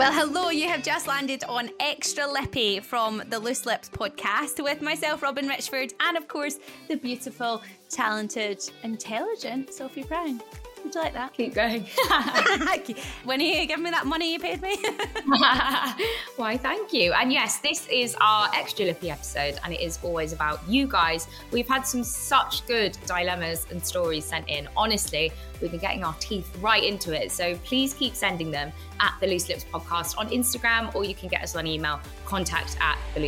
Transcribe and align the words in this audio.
Well, 0.00 0.14
hello, 0.14 0.48
you 0.48 0.66
have 0.66 0.82
just 0.82 1.06
landed 1.06 1.44
on 1.44 1.68
Extra 1.78 2.26
Lippy 2.26 2.80
from 2.80 3.22
the 3.28 3.38
Loose 3.38 3.66
Lips 3.66 3.90
podcast 3.90 4.64
with 4.64 4.80
myself, 4.80 5.22
Robyn 5.22 5.46
Richford, 5.46 5.92
and 6.00 6.16
of 6.16 6.26
course, 6.26 6.58
the 6.88 6.96
beautiful, 6.96 7.60
talented, 7.90 8.64
intelligent 8.82 9.74
Sophie 9.74 10.04
Brown. 10.04 10.40
Would 10.84 10.94
you 10.94 11.00
like 11.00 11.12
that? 11.12 11.32
Keep 11.34 11.54
going. 11.54 11.86
when 13.24 13.40
you 13.40 13.66
give 13.66 13.80
me 13.80 13.90
that 13.90 14.06
money 14.06 14.32
you 14.32 14.38
paid 14.38 14.60
me? 14.62 14.76
Why, 16.36 16.56
thank 16.56 16.92
you. 16.92 17.12
And 17.12 17.32
yes, 17.32 17.58
this 17.58 17.86
is 17.88 18.16
our 18.20 18.48
extra 18.54 18.86
lippy 18.86 19.10
episode, 19.10 19.58
and 19.64 19.72
it 19.72 19.80
is 19.80 19.98
always 20.02 20.32
about 20.32 20.60
you 20.68 20.86
guys. 20.86 21.28
We've 21.50 21.68
had 21.68 21.86
some 21.86 22.02
such 22.02 22.66
good 22.66 22.96
dilemmas 23.06 23.66
and 23.70 23.84
stories 23.84 24.24
sent 24.24 24.48
in. 24.48 24.68
Honestly, 24.76 25.32
we've 25.60 25.70
been 25.70 25.80
getting 25.80 26.04
our 26.04 26.14
teeth 26.14 26.56
right 26.60 26.82
into 26.82 27.12
it. 27.12 27.30
So 27.30 27.54
please 27.64 27.94
keep 27.94 28.14
sending 28.14 28.50
them 28.50 28.72
at 29.00 29.14
the 29.20 29.26
Loose 29.26 29.48
Lips 29.48 29.64
Podcast 29.64 30.18
on 30.18 30.28
Instagram, 30.30 30.94
or 30.94 31.04
you 31.04 31.14
can 31.14 31.28
get 31.28 31.42
us 31.42 31.56
on 31.56 31.66
email 31.66 32.00
contact 32.24 32.76
at 32.80 32.98
the 33.14 33.20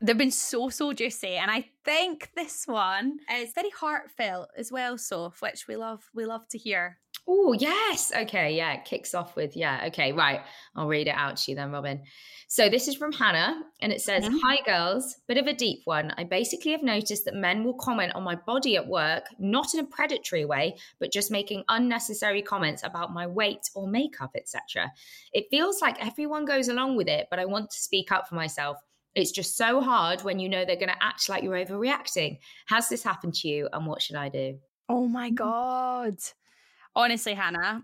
They've 0.00 0.16
been 0.16 0.30
so 0.30 0.68
so 0.68 0.92
juicy, 0.92 1.34
and 1.36 1.50
I 1.50 1.70
think 1.84 2.30
this 2.36 2.66
one 2.66 3.18
is 3.32 3.52
very 3.52 3.70
heartfelt 3.70 4.48
as 4.56 4.70
well, 4.70 4.96
Soph, 4.96 5.42
which 5.42 5.66
we 5.66 5.74
love. 5.76 6.08
We 6.14 6.24
love 6.24 6.46
to 6.50 6.58
hear. 6.58 6.98
Oh 7.26 7.52
yes, 7.52 8.12
okay, 8.16 8.56
yeah. 8.56 8.74
It 8.74 8.84
kicks 8.84 9.12
off 9.12 9.34
with 9.34 9.56
yeah. 9.56 9.84
Okay, 9.88 10.12
right. 10.12 10.40
I'll 10.76 10.86
read 10.86 11.08
it 11.08 11.16
out 11.16 11.36
to 11.38 11.50
you 11.50 11.56
then, 11.56 11.72
Robyn. 11.72 12.02
So 12.46 12.70
this 12.70 12.88
is 12.88 12.94
from 12.94 13.12
Hannah, 13.12 13.60
and 13.82 13.92
it 13.92 14.00
says, 14.00 14.24
Mm-hmm. 14.24 14.38
"Hi 14.44 14.58
girls, 14.64 15.16
bit 15.26 15.36
of 15.36 15.46
a 15.48 15.52
deep 15.52 15.80
one. 15.84 16.12
I 16.16 16.24
basically 16.24 16.70
have 16.72 16.82
noticed 16.82 17.24
that 17.24 17.34
men 17.34 17.64
will 17.64 17.74
comment 17.74 18.14
on 18.14 18.22
my 18.22 18.36
body 18.36 18.76
at 18.76 18.86
work, 18.86 19.24
not 19.38 19.74
in 19.74 19.80
a 19.80 19.84
predatory 19.84 20.44
way, 20.44 20.76
but 21.00 21.12
just 21.12 21.30
making 21.30 21.64
unnecessary 21.68 22.40
comments 22.40 22.82
about 22.84 23.12
my 23.12 23.26
weight 23.26 23.68
or 23.74 23.88
makeup, 23.88 24.30
etc. 24.36 24.92
It 25.32 25.48
feels 25.50 25.82
like 25.82 26.02
everyone 26.04 26.44
goes 26.44 26.68
along 26.68 26.96
with 26.96 27.08
it, 27.08 27.26
but 27.30 27.40
I 27.40 27.44
want 27.46 27.70
to 27.70 27.78
speak 27.78 28.12
up 28.12 28.28
for 28.28 28.36
myself." 28.36 28.78
It's 29.18 29.32
just 29.32 29.56
so 29.56 29.80
hard 29.80 30.22
when 30.22 30.38
you 30.38 30.48
know 30.48 30.64
they're 30.64 30.76
going 30.76 30.90
to 30.90 31.02
act 31.02 31.28
like 31.28 31.42
you're 31.42 31.54
overreacting. 31.54 32.38
Has 32.68 32.88
this 32.88 33.02
happened 33.02 33.34
to 33.34 33.48
you 33.48 33.68
and 33.72 33.84
what 33.84 34.00
should 34.00 34.14
I 34.14 34.28
do? 34.28 34.60
Oh 34.88 35.08
my 35.08 35.32
mm. 35.32 35.34
god! 35.34 36.18
Honestly, 36.94 37.34
Hannah, 37.34 37.82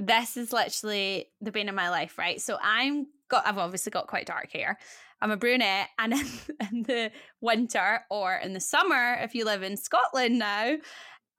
this 0.00 0.36
is 0.36 0.52
literally 0.52 1.30
the 1.40 1.50
bane 1.50 1.68
of 1.68 1.74
my 1.74 1.90
life, 1.90 2.16
right? 2.16 2.40
So 2.40 2.58
I'm 2.62 3.08
got. 3.28 3.44
I've 3.44 3.58
obviously 3.58 3.90
got 3.90 4.06
quite 4.06 4.26
dark 4.26 4.52
hair. 4.52 4.78
I'm 5.20 5.32
a 5.32 5.36
brunette, 5.36 5.88
and 5.98 6.12
in, 6.12 6.26
in 6.70 6.82
the 6.84 7.10
winter 7.40 8.02
or 8.08 8.36
in 8.36 8.52
the 8.52 8.60
summer, 8.60 9.14
if 9.20 9.34
you 9.34 9.44
live 9.44 9.64
in 9.64 9.76
Scotland 9.76 10.38
now, 10.38 10.76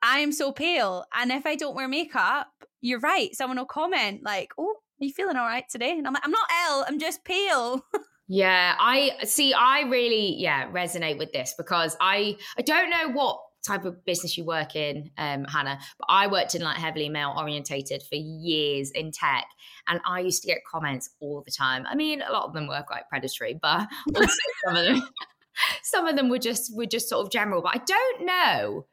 I 0.02 0.20
am 0.20 0.34
so 0.34 0.52
pale. 0.52 1.06
And 1.16 1.32
if 1.32 1.46
I 1.46 1.56
don't 1.56 1.78
wear 1.78 1.88
makeup, 1.88 2.50
you're 2.82 3.00
right. 3.00 3.34
Someone 3.34 3.58
will 3.58 3.66
comment 3.66 4.22
like, 4.22 4.52
"Oh, 4.58 4.76
are 5.02 5.06
you 5.06 5.14
feeling 5.14 5.38
all 5.38 5.46
right 5.46 5.64
today?" 5.70 5.92
And 5.92 6.06
I'm 6.06 6.12
like, 6.12 6.26
"I'm 6.26 6.32
not 6.32 6.50
ill. 6.68 6.86
I'm 6.90 7.00
just 7.00 7.24
pale." 7.24 7.86
Yeah, 8.32 8.76
I 8.80 9.18
see. 9.24 9.54
I 9.54 9.82
really, 9.82 10.36
yeah, 10.36 10.70
resonate 10.70 11.18
with 11.18 11.34
this 11.34 11.56
because 11.58 11.98
I, 12.00 12.38
I 12.60 12.62
don't 12.62 12.92
know 12.92 13.10
what 13.10 13.40
type 13.66 13.86
of 13.86 14.06
business 14.06 14.38
you 14.38 14.46
work 14.46 14.76
in, 14.76 15.10
um, 15.18 15.46
Hannah, 15.46 15.80
but 15.98 16.06
I 16.10 16.28
worked 16.28 16.54
in 16.54 16.62
like 16.62 16.78
heavily 16.78 17.10
male 17.10 17.34
orientated 17.36 18.04
for 18.04 18.16
years 18.16 18.92
in 18.92 19.12
tech, 19.12 19.46
and 19.88 20.00
I 20.06 20.20
used 20.20 20.44
to 20.44 20.48
get 20.48 20.60
comments 20.72 21.10
all 21.20 21.42
the 21.44 21.52
time. 21.52 21.88
I 21.90 21.96
mean, 21.96 22.22
a 22.22 22.32
lot 22.32 22.46
of 22.46 22.54
them 22.54 22.68
were 22.68 22.84
quite 22.88 23.10
predatory, 23.10 23.60
but 23.60 23.88
some 24.64 24.76
of 24.76 24.86
them, 24.86 25.10
some 25.84 26.08
of 26.08 26.16
them 26.16 26.30
were 26.30 26.38
just 26.38 26.76
were 26.78 26.86
just 26.86 27.10
sort 27.10 27.26
of 27.26 27.32
general. 27.32 27.64
But 27.64 27.78
I 27.78 27.84
don't 27.84 28.26
know 28.28 28.86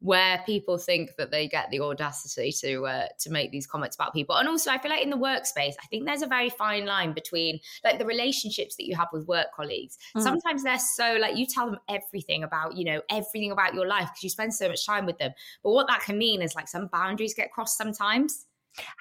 where 0.00 0.42
people 0.46 0.78
think 0.78 1.16
that 1.16 1.30
they 1.30 1.48
get 1.48 1.70
the 1.70 1.80
audacity 1.80 2.52
to 2.52 2.86
uh, 2.86 3.06
to 3.18 3.30
make 3.30 3.50
these 3.50 3.66
comments 3.66 3.96
about 3.96 4.14
people. 4.14 4.36
And 4.36 4.48
also, 4.48 4.70
I 4.70 4.78
feel 4.78 4.90
like 4.90 5.02
in 5.02 5.10
the 5.10 5.16
workspace, 5.16 5.74
I 5.82 5.86
think 5.90 6.06
there's 6.06 6.22
a 6.22 6.26
very 6.26 6.50
fine 6.50 6.86
line 6.86 7.12
between 7.12 7.58
like 7.84 7.98
the 7.98 8.06
relationships 8.06 8.76
that 8.76 8.86
you 8.86 8.96
have 8.96 9.08
with 9.12 9.26
work 9.26 9.48
colleagues. 9.54 9.98
Mm. 10.16 10.22
Sometimes 10.22 10.62
they're 10.62 10.78
so 10.78 11.16
like 11.20 11.36
you 11.36 11.46
tell 11.46 11.70
them 11.70 11.80
everything 11.88 12.44
about 12.44 12.76
you 12.76 12.84
know 12.84 13.02
everything 13.10 13.50
about 13.50 13.74
your 13.74 13.86
life 13.86 14.08
because 14.08 14.22
you 14.22 14.30
spend 14.30 14.54
so 14.54 14.68
much 14.68 14.86
time 14.86 15.06
with 15.06 15.18
them. 15.18 15.32
But 15.62 15.72
what 15.72 15.88
that 15.88 16.02
can 16.02 16.18
mean 16.18 16.42
is 16.42 16.54
like 16.54 16.68
some 16.68 16.86
boundaries 16.86 17.34
get 17.34 17.52
crossed 17.52 17.76
sometimes. 17.76 18.46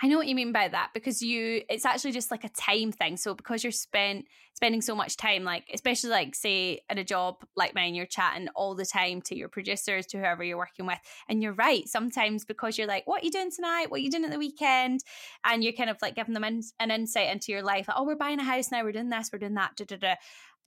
I 0.01 0.07
know 0.07 0.17
what 0.17 0.27
you 0.27 0.35
mean 0.35 0.51
by 0.51 0.67
that 0.67 0.89
because 0.93 1.21
you 1.21 1.61
it's 1.69 1.85
actually 1.85 2.11
just 2.11 2.31
like 2.31 2.43
a 2.43 2.49
time 2.49 2.91
thing. 2.91 3.17
So 3.17 3.33
because 3.33 3.63
you're 3.63 3.71
spent 3.71 4.25
spending 4.57 4.81
so 4.81 4.95
much 4.95 5.17
time, 5.17 5.43
like 5.43 5.65
especially 5.71 6.09
like 6.09 6.33
say 6.33 6.81
at 6.89 6.97
a 6.97 7.03
job 7.03 7.45
like 7.55 7.75
mine, 7.75 7.93
you're 7.93 8.07
chatting 8.07 8.47
all 8.55 8.73
the 8.73 8.85
time 8.85 9.21
to 9.21 9.35
your 9.35 9.49
producers, 9.49 10.07
to 10.07 10.17
whoever 10.17 10.43
you're 10.43 10.57
working 10.57 10.87
with. 10.87 10.97
And 11.29 11.43
you're 11.43 11.53
right. 11.53 11.87
Sometimes 11.87 12.43
because 12.43 12.75
you're 12.75 12.87
like, 12.87 13.05
what 13.05 13.21
are 13.21 13.25
you 13.25 13.31
doing 13.31 13.51
tonight? 13.51 13.91
What 13.91 13.99
are 13.99 14.03
you 14.03 14.09
doing 14.09 14.25
at 14.25 14.31
the 14.31 14.39
weekend? 14.39 15.01
And 15.45 15.63
you're 15.63 15.73
kind 15.73 15.91
of 15.91 15.97
like 16.01 16.15
giving 16.15 16.33
them 16.33 16.43
in, 16.43 16.63
an 16.79 16.89
insight 16.89 17.31
into 17.31 17.51
your 17.51 17.61
life. 17.61 17.87
Like, 17.87 17.97
oh, 17.99 18.03
we're 18.03 18.15
buying 18.15 18.39
a 18.39 18.43
house 18.43 18.71
now, 18.71 18.83
we're 18.83 18.93
doing 18.93 19.09
this, 19.09 19.29
we're 19.31 19.39
doing 19.39 19.53
that, 19.53 19.75
da, 19.75 19.85
da, 19.85 19.97
da. 19.97 20.15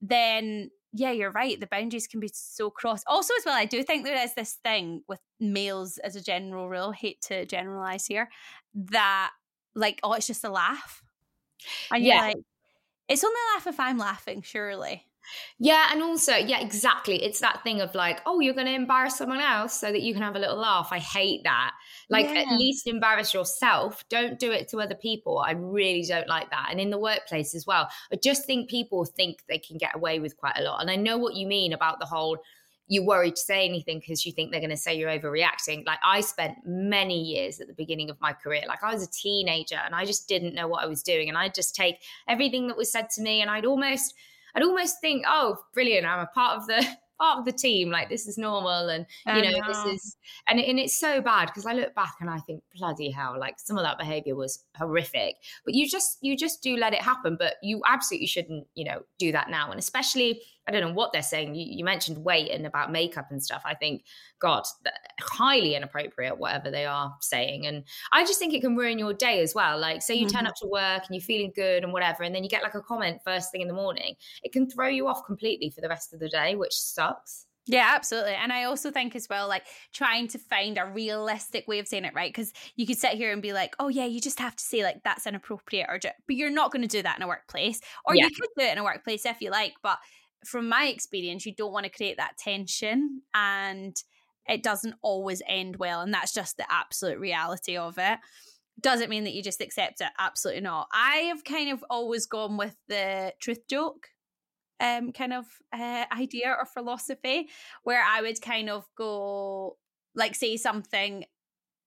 Then 0.01 0.71
yeah, 0.93 1.13
you're 1.13 1.31
right. 1.31 1.59
The 1.59 1.69
boundaries 1.69 2.09
can 2.09 2.19
be 2.21 2.31
so 2.33 2.69
crossed. 2.69 3.05
Also, 3.07 3.33
as 3.39 3.45
well, 3.47 3.57
I 3.57 3.65
do 3.65 3.83
think 3.83 4.05
there 4.05 4.23
is 4.23 4.35
this 4.35 4.55
thing 4.65 5.03
with 5.09 5.21
males 5.39 5.99
as 5.99 6.17
a 6.17 6.23
general 6.23 6.69
rule, 6.69 6.91
hate 6.91 7.21
to 7.23 7.47
generalize 7.47 8.07
here, 8.07 8.29
that 8.75 9.31
like, 9.75 10.01
oh, 10.03 10.15
it's 10.15 10.27
just 10.27 10.45
a 10.45 10.51
laugh. 10.51 11.03
And 11.93 12.05
yeah. 12.05 12.21
like, 12.21 12.37
it's 13.09 13.23
only 13.23 13.37
a 13.37 13.55
laugh 13.57 13.67
if 13.69 13.79
I'm 13.79 13.99
laughing, 13.99 14.43
surely. 14.43 15.07
Yeah, 15.59 15.89
and 15.93 16.03
also, 16.03 16.35
yeah, 16.35 16.61
exactly. 16.61 17.23
It's 17.23 17.41
that 17.41 17.63
thing 17.63 17.81
of 17.81 17.95
like, 17.95 18.21
oh, 18.27 18.41
you're 18.41 18.55
going 18.55 18.67
to 18.67 18.75
embarrass 18.75 19.17
someone 19.17 19.41
else 19.41 19.79
so 19.79 19.93
that 19.93 20.03
you 20.03 20.13
can 20.15 20.23
have 20.23 20.37
a 20.37 20.39
little 20.39 20.57
laugh. 20.57 20.89
I 20.91 20.99
hate 20.99 21.43
that. 21.45 21.73
Like, 22.09 22.27
yeah. 22.27 22.41
at 22.43 22.59
least 22.59 22.87
embarrass 22.87 23.35
yourself. 23.35 24.05
Don't 24.09 24.39
do 24.39 24.51
it 24.51 24.69
to 24.69 24.79
other 24.79 24.95
people. 24.95 25.39
I 25.39 25.53
really 25.53 26.03
don't 26.03 26.29
like 26.29 26.51
that. 26.51 26.69
And 26.71 26.81
in 26.81 26.91
the 26.91 26.99
workplace 26.99 27.55
as 27.55 27.67
well. 27.67 27.89
I 28.13 28.17
just 28.17 28.47
think 28.47 28.71
people 28.71 29.05
think 29.05 29.43
they 29.49 29.59
can 29.59 29.77
get 29.77 29.95
away 29.95 30.19
with 30.19 30.37
quite 30.37 30.57
a 30.57 30.63
lot. 30.63 30.81
And 30.81 30.91
I 30.91 30.97
know 30.97 31.19
what 31.19 31.35
you 31.35 31.47
mean 31.47 31.73
about 31.73 32.01
the 32.01 32.07
whole 32.07 32.39
you're 32.91 33.05
worried 33.05 33.37
to 33.37 33.41
say 33.41 33.65
anything 33.65 34.01
because 34.01 34.27
you 34.27 34.33
think 34.33 34.51
they're 34.51 34.61
going 34.61 34.69
to 34.69 34.77
say 34.77 34.99
you're 34.99 35.09
overreacting. 35.09 35.87
Like 35.87 36.01
I 36.05 36.21
spent 36.23 36.57
many 36.67 37.23
years 37.23 37.61
at 37.61 37.69
the 37.69 37.73
beginning 37.73 38.11
of 38.11 38.21
my 38.21 38.33
career, 38.33 38.63
like 38.67 38.83
I 38.83 38.93
was 38.93 39.05
a 39.05 39.11
teenager 39.11 39.77
and 39.77 39.95
I 39.95 40.05
just 40.05 40.27
didn't 40.27 40.57
know 40.57 40.67
what 40.67 40.83
I 40.83 40.87
was 40.87 41.05
doing. 41.05 41.29
And 41.29 41.39
I'd 41.39 41.55
just 41.55 41.77
take 41.77 42.03
everything 42.27 42.67
that 42.67 42.77
was 42.77 42.91
said 42.91 43.09
to 43.11 43.23
me 43.23 43.43
and 43.43 43.49
I'd 43.49 43.65
almost 43.65 44.15
I'd 44.55 44.63
almost 44.63 45.01
think, 45.01 45.25
oh, 45.27 45.59
brilliant, 45.75 46.07
I'm 46.07 46.21
a 46.21 46.27
part 46.27 46.59
of 46.59 46.67
the 46.67 46.87
part 47.21 47.39
of 47.39 47.45
the 47.45 47.53
team. 47.53 47.91
Like 47.91 48.09
this 48.09 48.27
is 48.27 48.39
normal, 48.39 48.89
and 48.89 49.07
you 49.27 49.43
know, 49.43 49.61
this 49.67 49.85
is 49.87 50.17
and 50.49 50.59
and 50.59 50.79
it's 50.79 50.99
so 50.99 51.21
bad 51.21 51.47
because 51.47 51.67
I 51.67 51.73
look 51.73 51.95
back 51.95 52.15
and 52.21 52.31
I 52.31 52.39
think, 52.41 52.63
bloody 52.77 53.11
hell, 53.11 53.39
like 53.39 53.59
some 53.59 53.77
of 53.77 53.85
that 53.85 53.99
behavior 53.99 54.35
was 54.35 54.65
horrific. 54.77 55.37
But 55.65 55.75
you 55.75 55.89
just 55.89 56.19
you 56.21 56.37
just 56.37 56.63
do 56.63 56.77
let 56.77 56.95
it 56.95 57.03
happen, 57.03 57.37
but 57.39 57.55
you 57.63 57.83
absolutely 57.87 58.27
shouldn't, 58.27 58.67
you 58.75 58.85
know, 58.85 59.03
do 59.19 59.33
that 59.33 59.51
now, 59.51 59.71
and 59.71 59.79
especially 59.79 60.43
I 60.71 60.73
don't 60.73 60.89
know 60.89 60.95
what 60.95 61.13
they're 61.13 61.21
saying. 61.21 61.57
You, 61.57 61.67
you, 61.69 61.85
mentioned 61.85 62.19
weight 62.19 62.53
and 62.53 62.65
about 62.65 62.93
makeup 62.93 63.27
and 63.31 63.43
stuff. 63.43 63.63
I 63.65 63.75
think, 63.75 64.05
God, 64.39 64.63
highly 65.21 65.75
inappropriate, 65.75 66.39
whatever 66.39 66.71
they 66.71 66.87
are 66.87 67.13
saying. 67.21 67.67
And 67.67 67.83
I 68.13 68.25
just 68.25 68.39
think 68.39 68.55
it 68.55 68.61
can 68.61 68.77
ruin 68.77 68.97
your 68.97 69.13
day 69.13 69.41
as 69.41 69.53
well. 69.53 69.81
Like, 69.81 70.01
say 70.01 70.15
you 70.15 70.27
mm-hmm. 70.27 70.37
turn 70.37 70.47
up 70.47 70.55
to 70.63 70.69
work 70.69 71.03
and 71.07 71.17
you're 71.17 71.21
feeling 71.21 71.53
good 71.57 71.83
and 71.83 71.93
whatever, 71.93 72.23
and 72.23 72.33
then 72.33 72.45
you 72.45 72.49
get 72.49 72.63
like 72.63 72.77
a 72.77 72.83
comment 72.83 73.21
first 73.25 73.51
thing 73.51 73.63
in 73.63 73.69
the 73.69 73.75
morning, 73.75 74.15
it 74.45 74.53
can 74.53 74.71
throw 74.71 74.87
you 74.87 75.09
off 75.09 75.27
completely 75.27 75.71
for 75.71 75.81
the 75.81 75.89
rest 75.89 76.15
of 76.15 76.21
the 76.21 76.29
day, 76.29 76.55
which 76.55 76.75
sucks. 76.75 77.47
Yeah, 77.67 77.93
absolutely. 77.95 78.35
And 78.35 78.53
I 78.53 78.65
also 78.65 78.91
think 78.91 79.15
as 79.15 79.29
well, 79.29 79.47
like 79.49 79.65
trying 79.93 80.29
to 80.29 80.39
find 80.39 80.79
a 80.79 80.87
realistic 80.87 81.69
way 81.69 81.79
of 81.79 81.87
saying 81.87 82.05
it, 82.05 82.15
right? 82.15 82.33
Because 82.33 82.53
you 82.77 82.87
could 82.87 82.99
sit 82.99 83.13
here 83.13 83.33
and 83.33 83.43
be 83.43 83.53
like, 83.53 83.77
oh, 83.79 83.89
yeah, 83.89 84.07
you 84.07 84.21
just 84.21 84.41
have 84.41 84.57
to 84.57 84.65
say 84.65 84.83
like 84.83 85.03
that's 85.05 85.27
inappropriate, 85.27 85.87
or 85.89 85.99
but 86.03 86.37
you're 86.37 86.51
not 86.51 86.73
going 86.73 86.83
to 86.83 86.89
do 86.89 87.03
that 87.03 87.17
in 87.17 87.23
a 87.23 87.29
workplace. 87.29 87.81
Or 88.05 88.15
yeah. 88.15 88.25
you 88.25 88.31
could 88.31 88.49
do 88.57 88.65
it 88.65 88.73
in 88.73 88.79
a 88.79 88.85
workplace 88.85 89.27
if 89.27 89.41
you 89.41 89.51
like, 89.51 89.75
but 89.83 89.99
from 90.45 90.69
my 90.69 90.87
experience, 90.87 91.47
you 91.47 91.55
don't 91.55 91.73
want 91.73 91.85
to 91.85 91.91
create 91.91 92.17
that 92.17 92.39
tension 92.39 93.23
and 93.35 93.97
it 94.47 94.63
doesn't 94.63 94.95
always 95.03 95.43
end 95.47 95.77
well. 95.77 96.01
And 96.01 96.13
that's 96.13 96.33
just 96.33 96.57
the 96.57 96.67
absolute 96.71 97.19
reality 97.19 97.77
of 97.77 97.99
it. 97.99 98.19
Doesn't 98.81 99.11
mean 99.11 99.25
that 99.25 99.35
you 99.35 99.43
just 99.43 99.61
accept 99.61 100.01
it? 100.01 100.09
Absolutely 100.19 100.63
not. 100.63 100.89
I 100.93 101.17
have 101.29 101.45
kind 101.45 101.71
of 101.71 101.85
always 101.91 102.27
gone 102.27 102.57
with 102.57 102.75
the 102.89 103.35
truth 103.41 103.67
joke 103.69 104.09
um, 104.81 105.13
kind 105.13 105.33
of 105.33 105.47
uh, 105.73 106.05
idea 106.19 106.57
or 106.59 106.65
philosophy 106.65 107.49
where 107.85 108.03
I 108.03 108.23
would 108.23 108.41
kind 108.41 108.71
of 108.71 108.87
go, 108.97 109.77
like, 110.15 110.35
say 110.35 110.57
something 110.57 111.25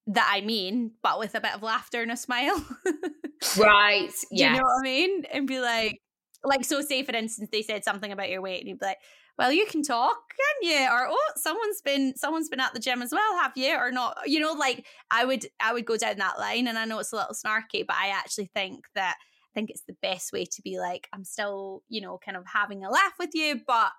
that 0.07 0.29
I 0.31 0.41
mean, 0.41 0.91
but 1.01 1.19
with 1.19 1.33
a 1.35 1.41
bit 1.41 1.55
of 1.55 1.63
laughter 1.63 2.01
and 2.01 2.11
a 2.11 2.17
smile. 2.17 2.63
right. 3.57 4.11
Yeah. 4.31 4.51
you 4.51 4.57
know 4.57 4.63
what 4.63 4.79
I 4.79 4.83
mean? 4.83 5.23
And 5.31 5.47
be 5.47 5.59
like, 5.59 5.99
like 6.43 6.65
so 6.65 6.81
say 6.81 7.03
for 7.03 7.15
instance 7.15 7.49
they 7.51 7.61
said 7.61 7.83
something 7.83 8.11
about 8.11 8.29
your 8.29 8.41
weight 8.41 8.59
and 8.59 8.69
you'd 8.69 8.79
be 8.79 8.85
like 8.85 8.99
well 9.37 9.51
you 9.51 9.65
can 9.65 9.81
talk 9.81 10.17
can 10.29 10.69
you? 10.69 10.87
Or 10.87 11.07
oh 11.09 11.31
someone's 11.35 11.81
been 11.81 12.15
someone's 12.15 12.49
been 12.49 12.59
at 12.59 12.73
the 12.73 12.79
gym 12.79 13.01
as 13.01 13.11
well 13.11 13.39
have 13.39 13.53
you? 13.55 13.75
Or 13.75 13.91
not 13.91 14.17
you 14.25 14.39
know 14.39 14.53
like 14.53 14.85
i 15.11 15.25
would 15.25 15.45
i 15.59 15.73
would 15.73 15.85
go 15.85 15.97
down 15.97 16.17
that 16.17 16.39
line 16.39 16.67
and 16.67 16.77
i 16.77 16.85
know 16.85 16.99
it's 16.99 17.13
a 17.13 17.15
little 17.15 17.35
snarky 17.35 17.85
but 17.85 17.95
i 17.97 18.09
actually 18.09 18.49
think 18.53 18.85
that 18.95 19.15
i 19.19 19.51
think 19.53 19.69
it's 19.69 19.83
the 19.87 19.95
best 20.01 20.31
way 20.33 20.45
to 20.45 20.61
be 20.61 20.79
like 20.79 21.07
i'm 21.13 21.23
still 21.23 21.83
you 21.89 22.01
know 22.01 22.19
kind 22.23 22.37
of 22.37 22.45
having 22.45 22.83
a 22.83 22.89
laugh 22.89 23.13
with 23.19 23.31
you 23.33 23.59
but 23.65 23.91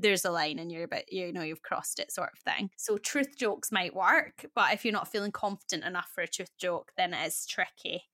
there's 0.00 0.24
a 0.24 0.30
line 0.30 0.58
and 0.58 0.72
you're 0.72 0.84
about 0.84 1.12
you 1.12 1.32
know 1.32 1.42
you've 1.42 1.62
crossed 1.62 1.98
it 2.00 2.10
sort 2.10 2.30
of 2.32 2.38
thing. 2.40 2.70
So 2.76 2.96
truth 2.98 3.36
jokes 3.36 3.70
might 3.70 3.94
work 3.94 4.46
but 4.54 4.72
if 4.72 4.84
you're 4.84 4.92
not 4.92 5.08
feeling 5.08 5.32
confident 5.32 5.84
enough 5.84 6.10
for 6.14 6.22
a 6.22 6.28
truth 6.28 6.50
joke 6.58 6.92
then 6.96 7.14
it 7.14 7.26
is 7.26 7.46
tricky 7.46 8.04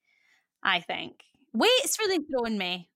i 0.62 0.80
think. 0.80 1.22
Weight's 1.52 1.98
really 1.98 2.18
throwing 2.30 2.58
me 2.58 2.90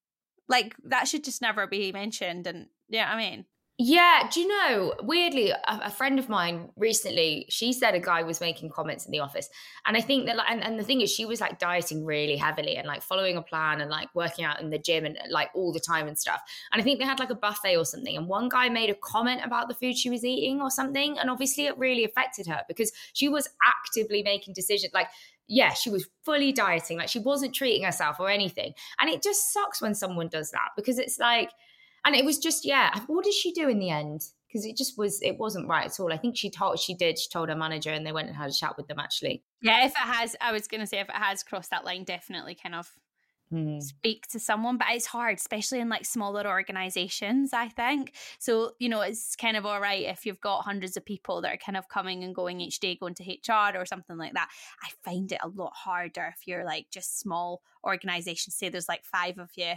like 0.50 0.74
that 0.84 1.08
should 1.08 1.24
just 1.24 1.40
never 1.40 1.66
be 1.66 1.92
mentioned. 1.92 2.46
And 2.46 2.66
yeah, 2.88 3.10
I 3.10 3.16
mean, 3.16 3.46
yeah, 3.82 4.28
do 4.30 4.40
you 4.40 4.48
know, 4.48 4.92
weirdly, 5.00 5.52
a, 5.52 5.58
a, 5.66 5.90
friend 5.90 6.18
of 6.18 6.28
mine 6.28 6.68
recently, 6.76 7.46
she 7.48 7.72
said 7.72 7.94
a 7.94 7.98
guy 7.98 8.22
was 8.22 8.38
making 8.38 8.68
comments 8.68 9.06
in 9.06 9.10
the 9.10 9.20
office. 9.20 9.48
And 9.86 9.96
I 9.96 10.02
think 10.02 10.26
that, 10.26 10.36
like, 10.36 10.50
and, 10.50 10.62
and, 10.62 10.78
the 10.78 10.84
thing 10.84 11.00
is, 11.00 11.10
she 11.10 11.24
was 11.24 11.40
like 11.40 11.58
dieting 11.58 12.04
really 12.04 12.36
heavily 12.36 12.76
and 12.76 12.86
like 12.86 13.00
following 13.00 13.38
a 13.38 13.42
plan 13.42 13.80
and 13.80 13.90
like 13.90 14.14
working 14.14 14.44
out 14.44 14.60
in 14.60 14.68
the 14.68 14.78
gym 14.78 15.06
and 15.06 15.16
like 15.30 15.48
all 15.54 15.72
the 15.72 15.80
time 15.80 16.08
and 16.08 16.18
stuff. 16.18 16.42
And 16.70 16.82
I 16.82 16.84
think 16.84 16.98
they 16.98 17.06
had 17.06 17.18
like 17.18 17.30
a 17.30 17.34
buffet 17.34 17.78
or 17.78 17.86
something. 17.86 18.14
And 18.18 18.28
one 18.28 18.50
guy 18.50 18.68
made 18.68 18.90
a 18.90 18.94
comment 18.96 19.40
about 19.42 19.68
the 19.68 19.74
food 19.74 19.96
she 19.96 20.10
was 20.10 20.26
eating 20.26 20.60
or 20.60 20.70
something. 20.70 21.18
And 21.18 21.30
obviously, 21.30 21.64
it 21.64 21.78
really 21.78 22.04
affected 22.04 22.48
her 22.48 22.60
because 22.68 22.92
she 23.14 23.30
was 23.30 23.48
actively 23.66 24.22
making 24.22 24.52
decisions. 24.52 24.92
Like, 24.92 25.08
yeah, 25.48 25.72
she 25.72 25.88
was 25.88 26.06
fully 26.22 26.52
dieting, 26.52 26.98
like 26.98 27.08
she 27.08 27.18
wasn't 27.18 27.54
treating 27.54 27.84
herself 27.84 28.20
or 28.20 28.28
anything. 28.28 28.74
And 29.00 29.08
it 29.08 29.22
just 29.22 29.54
sucks 29.54 29.80
when 29.80 29.94
someone 29.94 30.28
does 30.28 30.50
that 30.50 30.68
because 30.76 30.98
it's 30.98 31.18
like, 31.18 31.48
and 32.04 32.14
it 32.14 32.24
was 32.24 32.38
just, 32.38 32.64
yeah, 32.64 32.98
what 33.06 33.24
did 33.24 33.34
she 33.34 33.52
do 33.52 33.68
in 33.68 33.78
the 33.78 33.90
end? 33.90 34.22
Because 34.48 34.66
it 34.66 34.76
just 34.76 34.98
was, 34.98 35.20
it 35.22 35.38
wasn't 35.38 35.68
right 35.68 35.86
at 35.86 36.00
all. 36.00 36.12
I 36.12 36.16
think 36.16 36.36
she 36.36 36.50
told, 36.50 36.78
she 36.78 36.94
did, 36.94 37.18
she 37.18 37.28
told 37.28 37.48
her 37.48 37.54
manager 37.54 37.90
and 37.90 38.04
they 38.04 38.12
went 38.12 38.28
and 38.28 38.36
had 38.36 38.50
a 38.50 38.52
chat 38.52 38.76
with 38.76 38.88
them 38.88 38.98
actually. 38.98 39.44
Yeah, 39.62 39.84
if 39.84 39.92
it 39.92 39.98
has, 39.98 40.34
I 40.40 40.52
was 40.52 40.66
going 40.66 40.80
to 40.80 40.86
say, 40.86 40.98
if 40.98 41.08
it 41.08 41.14
has 41.14 41.42
crossed 41.42 41.70
that 41.70 41.84
line, 41.84 42.04
definitely 42.04 42.56
kind 42.60 42.74
of 42.74 42.90
mm. 43.52 43.82
speak 43.82 44.26
to 44.28 44.38
someone 44.38 44.76
but 44.76 44.86
it's 44.90 45.06
hard 45.06 45.36
especially 45.36 45.80
in 45.80 45.88
like 45.88 46.04
smaller 46.04 46.46
organizations 46.46 47.52
i 47.52 47.68
think 47.68 48.14
so 48.38 48.72
you 48.78 48.88
know 48.88 49.00
it's 49.00 49.36
kind 49.36 49.56
of 49.56 49.66
all 49.66 49.80
right 49.80 50.06
if 50.06 50.24
you've 50.24 50.40
got 50.40 50.62
hundreds 50.62 50.96
of 50.96 51.04
people 51.04 51.40
that 51.40 51.52
are 51.52 51.58
kind 51.58 51.76
of 51.76 51.88
coming 51.88 52.24
and 52.24 52.34
going 52.34 52.60
each 52.60 52.80
day 52.80 52.94
going 52.94 53.14
to 53.14 53.24
hr 53.24 53.76
or 53.76 53.86
something 53.86 54.16
like 54.16 54.34
that 54.34 54.48
i 54.82 54.88
find 55.04 55.32
it 55.32 55.38
a 55.42 55.48
lot 55.48 55.72
harder 55.74 56.32
if 56.36 56.46
you're 56.46 56.64
like 56.64 56.86
just 56.90 57.18
small 57.18 57.62
organizations 57.84 58.54
say 58.54 58.68
there's 58.68 58.88
like 58.88 59.04
five 59.04 59.38
of 59.38 59.50
you 59.56 59.72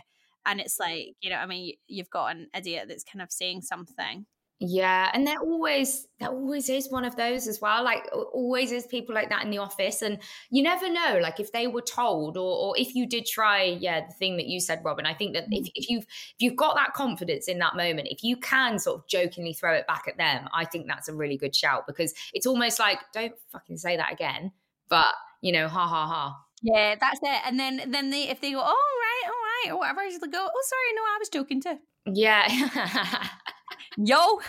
and 0.46 0.60
it's 0.60 0.80
like 0.80 1.16
you 1.22 1.30
know 1.30 1.38
i 1.38 1.46
mean 1.46 1.74
you've 1.88 2.10
got 2.10 2.36
an 2.36 2.48
idiot 2.56 2.86
that's 2.88 3.04
kind 3.04 3.22
of 3.22 3.32
saying 3.32 3.62
something 3.62 4.26
yeah, 4.66 5.12
and 5.14 5.28
there 5.28 5.40
always 5.40 6.08
there 6.22 6.30
always 6.30 6.70
is 6.70 6.90
one 6.90 7.04
of 7.04 7.18
those 7.18 7.50
as 7.50 7.60
well. 7.60 7.84
Like 7.84 8.08
always 8.14 8.72
is 8.72 8.88
people 8.88 9.14
like 9.14 9.30
that 9.30 9.44
in 9.44 9.50
the 9.50 9.58
office, 9.58 10.02
and 10.02 10.20
you 10.52 10.64
never 10.64 10.90
know. 10.90 11.20
Like 11.22 11.42
if 11.42 11.52
they 11.52 11.68
were 11.68 11.82
told, 11.82 12.38
or 12.38 12.68
or 12.68 12.78
if 12.78 12.96
you 12.96 13.06
did 13.06 13.26
try, 13.26 13.64
yeah, 13.64 14.08
the 14.08 14.14
thing 14.14 14.38
that 14.38 14.46
you 14.46 14.62
said, 14.62 14.82
Robyn. 14.86 15.06
I 15.06 15.16
think 15.16 15.34
that 15.34 15.48
if, 15.52 15.66
mm. 15.66 15.72
if 15.76 15.90
you've 15.90 16.04
if 16.04 16.36
you've 16.40 16.56
got 16.56 16.76
that 16.76 16.94
confidence 16.94 17.50
in 17.50 17.60
that 17.60 17.76
moment, 17.76 18.08
if 18.10 18.24
you 18.24 18.38
can 18.38 18.80
sort 18.80 19.00
of 19.00 19.08
jokingly 19.10 19.52
throw 19.52 19.74
it 19.74 19.86
back 19.86 20.04
at 20.08 20.18
them, 20.18 20.48
I 20.54 20.64
think 20.64 20.88
that's 20.88 21.10
a 21.10 21.14
really 21.14 21.36
good 21.36 21.54
shout 21.54 21.86
because 21.86 22.14
it's 22.34 22.46
almost 22.46 22.80
like 22.80 23.00
don't 23.12 23.34
fucking 23.52 23.78
say 23.78 23.98
that 23.98 24.14
again. 24.14 24.54
But 24.88 25.14
you 25.42 25.52
know, 25.52 25.68
ha 25.68 25.88
ha 25.88 26.08
ha. 26.08 26.38
Yeah, 26.62 26.96
that's 27.02 27.20
it. 27.22 27.42
And 27.46 27.60
then 27.60 27.92
then 27.92 28.12
they 28.12 28.30
if 28.30 28.40
they 28.40 28.54
go, 28.54 28.62
oh 28.64 29.00
right, 29.02 29.30
all 29.30 29.43
right, 29.64 29.74
or 29.74 29.80
whatever, 29.80 30.02
just 30.10 30.22
go, 30.22 30.28
oh 30.34 30.64
sorry, 30.66 30.96
no, 30.96 31.02
I 31.02 31.18
was 31.20 31.30
joking 31.30 31.62
too. 31.62 31.80
Yeah. 32.06 32.48
Yo. 33.98 34.40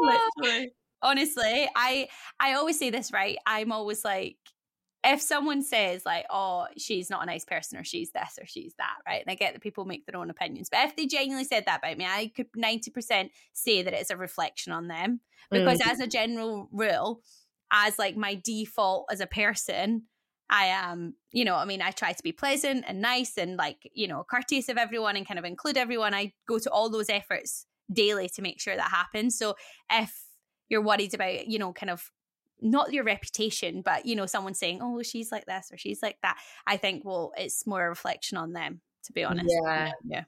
Literally. 0.00 0.72
Honestly, 1.02 1.68
I 1.76 2.08
I 2.40 2.54
always 2.54 2.78
say 2.78 2.90
this, 2.90 3.12
right? 3.12 3.36
I'm 3.46 3.72
always 3.72 4.04
like, 4.04 4.36
if 5.04 5.20
someone 5.20 5.62
says 5.62 6.06
like, 6.06 6.24
"Oh, 6.30 6.66
she's 6.78 7.10
not 7.10 7.22
a 7.22 7.26
nice 7.26 7.44
person," 7.44 7.78
or 7.78 7.84
"She's 7.84 8.10
this," 8.12 8.38
or 8.40 8.46
"She's 8.46 8.74
that," 8.78 8.96
right? 9.06 9.20
And 9.20 9.30
I 9.30 9.34
get 9.34 9.52
that 9.52 9.60
people 9.62 9.84
make 9.84 10.06
their 10.06 10.18
own 10.18 10.30
opinions, 10.30 10.70
but 10.70 10.80
if 10.86 10.96
they 10.96 11.06
genuinely 11.06 11.44
said 11.44 11.66
that 11.66 11.80
about 11.80 11.98
me, 11.98 12.06
I 12.06 12.32
could 12.34 12.46
ninety 12.56 12.90
percent 12.90 13.32
say 13.52 13.82
that 13.82 13.92
it's 13.92 14.08
a 14.08 14.16
reflection 14.16 14.72
on 14.72 14.88
them 14.88 15.20
because, 15.50 15.80
mm. 15.80 15.90
as 15.90 16.00
a 16.00 16.06
general 16.06 16.70
rule, 16.72 17.20
as 17.70 17.98
like 17.98 18.16
my 18.16 18.40
default 18.42 19.06
as 19.10 19.20
a 19.20 19.26
person, 19.26 20.04
I 20.50 20.66
am, 20.66 21.14
you 21.32 21.44
know, 21.44 21.56
I 21.56 21.64
mean, 21.64 21.82
I 21.82 21.90
try 21.90 22.12
to 22.12 22.22
be 22.22 22.32
pleasant 22.32 22.84
and 22.86 23.00
nice 23.00 23.38
and 23.38 23.56
like, 23.56 23.90
you 23.94 24.06
know, 24.06 24.24
courteous 24.28 24.68
of 24.68 24.76
everyone 24.76 25.16
and 25.16 25.26
kind 25.26 25.38
of 25.38 25.44
include 25.44 25.76
everyone. 25.76 26.14
I 26.14 26.32
go 26.46 26.58
to 26.58 26.70
all 26.70 26.90
those 26.90 27.08
efforts 27.08 27.66
daily 27.92 28.28
to 28.30 28.42
make 28.42 28.60
sure 28.60 28.76
that 28.76 28.90
happens. 28.90 29.38
So 29.38 29.56
if 29.90 30.14
you're 30.68 30.82
worried 30.82 31.14
about, 31.14 31.46
you 31.46 31.58
know, 31.58 31.72
kind 31.72 31.90
of 31.90 32.10
not 32.60 32.92
your 32.92 33.04
reputation, 33.04 33.82
but 33.82 34.06
you 34.06 34.16
know, 34.16 34.26
someone 34.26 34.54
saying, 34.54 34.78
"Oh, 34.80 35.02
she's 35.02 35.32
like 35.32 35.44
this" 35.46 35.70
or 35.72 35.76
"She's 35.76 36.02
like 36.02 36.18
that." 36.22 36.38
I 36.66 36.76
think, 36.76 37.04
well, 37.04 37.32
it's 37.36 37.66
more 37.66 37.84
a 37.84 37.88
reflection 37.88 38.38
on 38.38 38.52
them, 38.52 38.80
to 39.04 39.12
be 39.12 39.24
honest. 39.24 39.54
Yeah, 39.64 39.92
yeah. 40.04 40.24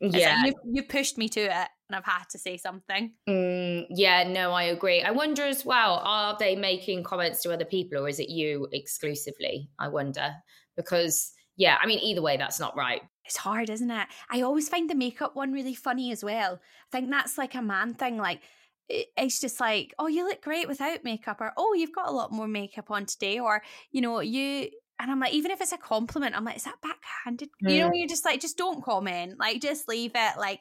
Yeah, 0.00 0.42
like 0.42 0.54
you, 0.64 0.74
you 0.74 0.82
pushed 0.82 1.16
me 1.16 1.28
to 1.30 1.40
it, 1.40 1.68
and 1.88 1.96
I've 1.96 2.04
had 2.04 2.24
to 2.30 2.38
say 2.38 2.56
something. 2.56 3.12
Mm, 3.28 3.86
yeah, 3.90 4.28
no, 4.28 4.52
I 4.52 4.64
agree. 4.64 5.02
I 5.02 5.10
wonder 5.10 5.44
as 5.44 5.64
well: 5.64 6.00
are 6.04 6.36
they 6.38 6.56
making 6.56 7.04
comments 7.04 7.42
to 7.42 7.52
other 7.52 7.64
people, 7.64 7.98
or 7.98 8.08
is 8.08 8.20
it 8.20 8.28
you 8.28 8.68
exclusively? 8.72 9.70
I 9.78 9.88
wonder 9.88 10.34
because 10.76 11.32
yeah, 11.56 11.78
I 11.80 11.86
mean, 11.86 11.98
either 12.00 12.22
way, 12.22 12.36
that's 12.36 12.60
not 12.60 12.76
right. 12.76 13.02
It's 13.24 13.36
hard, 13.36 13.70
isn't 13.70 13.90
it? 13.90 14.06
I 14.30 14.42
always 14.42 14.68
find 14.68 14.88
the 14.88 14.94
makeup 14.94 15.34
one 15.34 15.52
really 15.52 15.74
funny 15.74 16.12
as 16.12 16.22
well. 16.22 16.60
I 16.92 16.96
think 16.96 17.10
that's 17.10 17.38
like 17.38 17.54
a 17.54 17.62
man 17.62 17.94
thing. 17.94 18.18
Like, 18.18 18.42
it's 18.88 19.40
just 19.40 19.58
like, 19.58 19.94
oh, 19.98 20.06
you 20.06 20.24
look 20.24 20.42
great 20.42 20.68
without 20.68 21.02
makeup, 21.02 21.40
or 21.40 21.52
oh, 21.56 21.74
you've 21.74 21.94
got 21.94 22.08
a 22.08 22.12
lot 22.12 22.30
more 22.30 22.46
makeup 22.46 22.90
on 22.90 23.06
today, 23.06 23.38
or 23.38 23.62
you 23.90 24.00
know, 24.00 24.20
you. 24.20 24.68
And 24.98 25.10
I'm 25.10 25.20
like, 25.20 25.34
even 25.34 25.50
if 25.50 25.60
it's 25.60 25.72
a 25.72 25.78
compliment, 25.78 26.34
I'm 26.34 26.44
like, 26.44 26.56
is 26.56 26.64
that 26.64 26.80
backhanded? 26.80 27.50
Mm. 27.62 27.70
You 27.70 27.80
know, 27.80 27.90
you're 27.92 28.08
just 28.08 28.24
like, 28.24 28.40
just 28.40 28.56
don't 28.56 28.82
comment, 28.82 29.38
like, 29.38 29.60
just 29.60 29.88
leave 29.88 30.12
it, 30.14 30.38
like, 30.38 30.60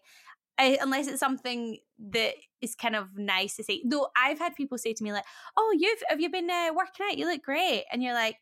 I, 0.57 0.77
unless 0.81 1.07
it's 1.07 1.19
something 1.19 1.77
that 2.11 2.33
is 2.61 2.75
kind 2.75 2.95
of 2.95 3.17
nice 3.17 3.55
to 3.57 3.63
say. 3.63 3.81
Though 3.85 4.09
I've 4.15 4.39
had 4.39 4.55
people 4.55 4.77
say 4.77 4.93
to 4.93 5.03
me 5.03 5.13
like, 5.13 5.25
"Oh, 5.57 5.75
you've 5.77 6.01
have 6.09 6.21
you 6.21 6.29
been 6.29 6.49
uh, 6.49 6.71
working 6.75 7.05
out? 7.09 7.17
You 7.17 7.27
look 7.27 7.43
great," 7.43 7.85
and 7.91 8.01
you're 8.03 8.13
like, 8.13 8.37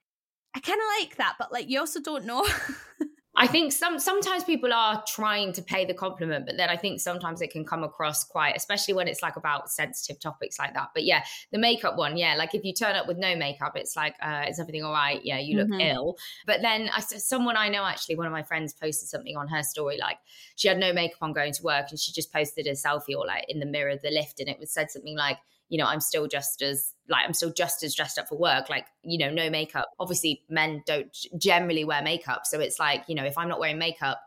I 0.55 0.59
kind 0.59 0.79
of 0.79 1.01
like 1.01 1.17
that, 1.17 1.35
but 1.39 1.51
like 1.51 1.69
you 1.69 1.79
also 1.79 1.99
don't 2.01 2.25
know. 2.25 2.45
I 3.35 3.47
think 3.47 3.71
some 3.71 3.97
sometimes 3.97 4.43
people 4.43 4.71
are 4.71 5.03
trying 5.07 5.53
to 5.53 5.61
pay 5.63 5.85
the 5.85 5.93
compliment, 5.93 6.45
but 6.45 6.55
then 6.57 6.69
I 6.69 6.77
think 6.77 7.01
sometimes 7.01 7.41
it 7.41 7.49
can 7.49 7.65
come 7.65 7.83
across 7.83 8.23
quite, 8.23 8.55
especially 8.55 8.93
when 8.93 9.07
it's 9.07 9.23
like 9.23 9.37
about 9.37 9.71
sensitive 9.71 10.19
topics 10.19 10.59
like 10.59 10.75
that. 10.75 10.89
But 10.93 11.03
yeah, 11.03 11.23
the 11.51 11.57
makeup 11.57 11.97
one, 11.97 12.15
yeah, 12.15 12.35
like 12.35 12.53
if 12.53 12.63
you 12.63 12.73
turn 12.73 12.95
up 12.95 13.07
with 13.07 13.17
no 13.17 13.35
makeup, 13.35 13.73
it's 13.75 13.95
like, 13.95 14.15
uh, 14.21 14.45
is 14.47 14.59
everything 14.59 14.83
all 14.83 14.93
right? 14.93 15.19
Yeah, 15.23 15.39
you 15.39 15.57
look 15.57 15.69
mm-hmm. 15.69 15.81
ill. 15.81 16.15
But 16.45 16.61
then 16.61 16.89
I 16.93 16.99
someone 16.99 17.57
I 17.57 17.69
know 17.69 17.83
actually, 17.83 18.17
one 18.17 18.27
of 18.27 18.33
my 18.33 18.43
friends 18.43 18.73
posted 18.73 19.09
something 19.09 19.35
on 19.35 19.47
her 19.47 19.63
story, 19.63 19.97
like 19.99 20.17
she 20.55 20.67
had 20.67 20.77
no 20.77 20.93
makeup 20.93 21.23
on 21.23 21.33
going 21.33 21.53
to 21.53 21.63
work, 21.63 21.87
and 21.89 21.99
she 21.99 22.11
just 22.11 22.31
posted 22.31 22.67
a 22.67 22.71
selfie 22.73 23.17
or 23.17 23.25
like 23.25 23.45
in 23.49 23.59
the 23.59 23.65
mirror 23.65 23.89
of 23.89 24.01
the 24.03 24.11
lift, 24.11 24.39
and 24.39 24.49
it 24.49 24.59
was 24.59 24.71
said 24.71 24.91
something 24.91 25.17
like 25.17 25.39
you 25.69 25.77
know, 25.77 25.85
I'm 25.85 25.99
still 25.99 26.27
just 26.27 26.61
as 26.61 26.93
like 27.09 27.25
I'm 27.25 27.33
still 27.33 27.51
just 27.51 27.83
as 27.83 27.95
dressed 27.95 28.19
up 28.19 28.27
for 28.27 28.37
work. 28.37 28.69
Like, 28.69 28.85
you 29.03 29.17
know, 29.17 29.31
no 29.31 29.49
makeup. 29.49 29.89
Obviously, 29.99 30.43
men 30.49 30.83
don't 30.85 31.15
generally 31.37 31.83
wear 31.83 32.01
makeup. 32.01 32.41
So 32.45 32.59
it's 32.59 32.79
like, 32.79 33.03
you 33.07 33.15
know, 33.15 33.25
if 33.25 33.37
I'm 33.37 33.49
not 33.49 33.59
wearing 33.59 33.77
makeup, 33.77 34.19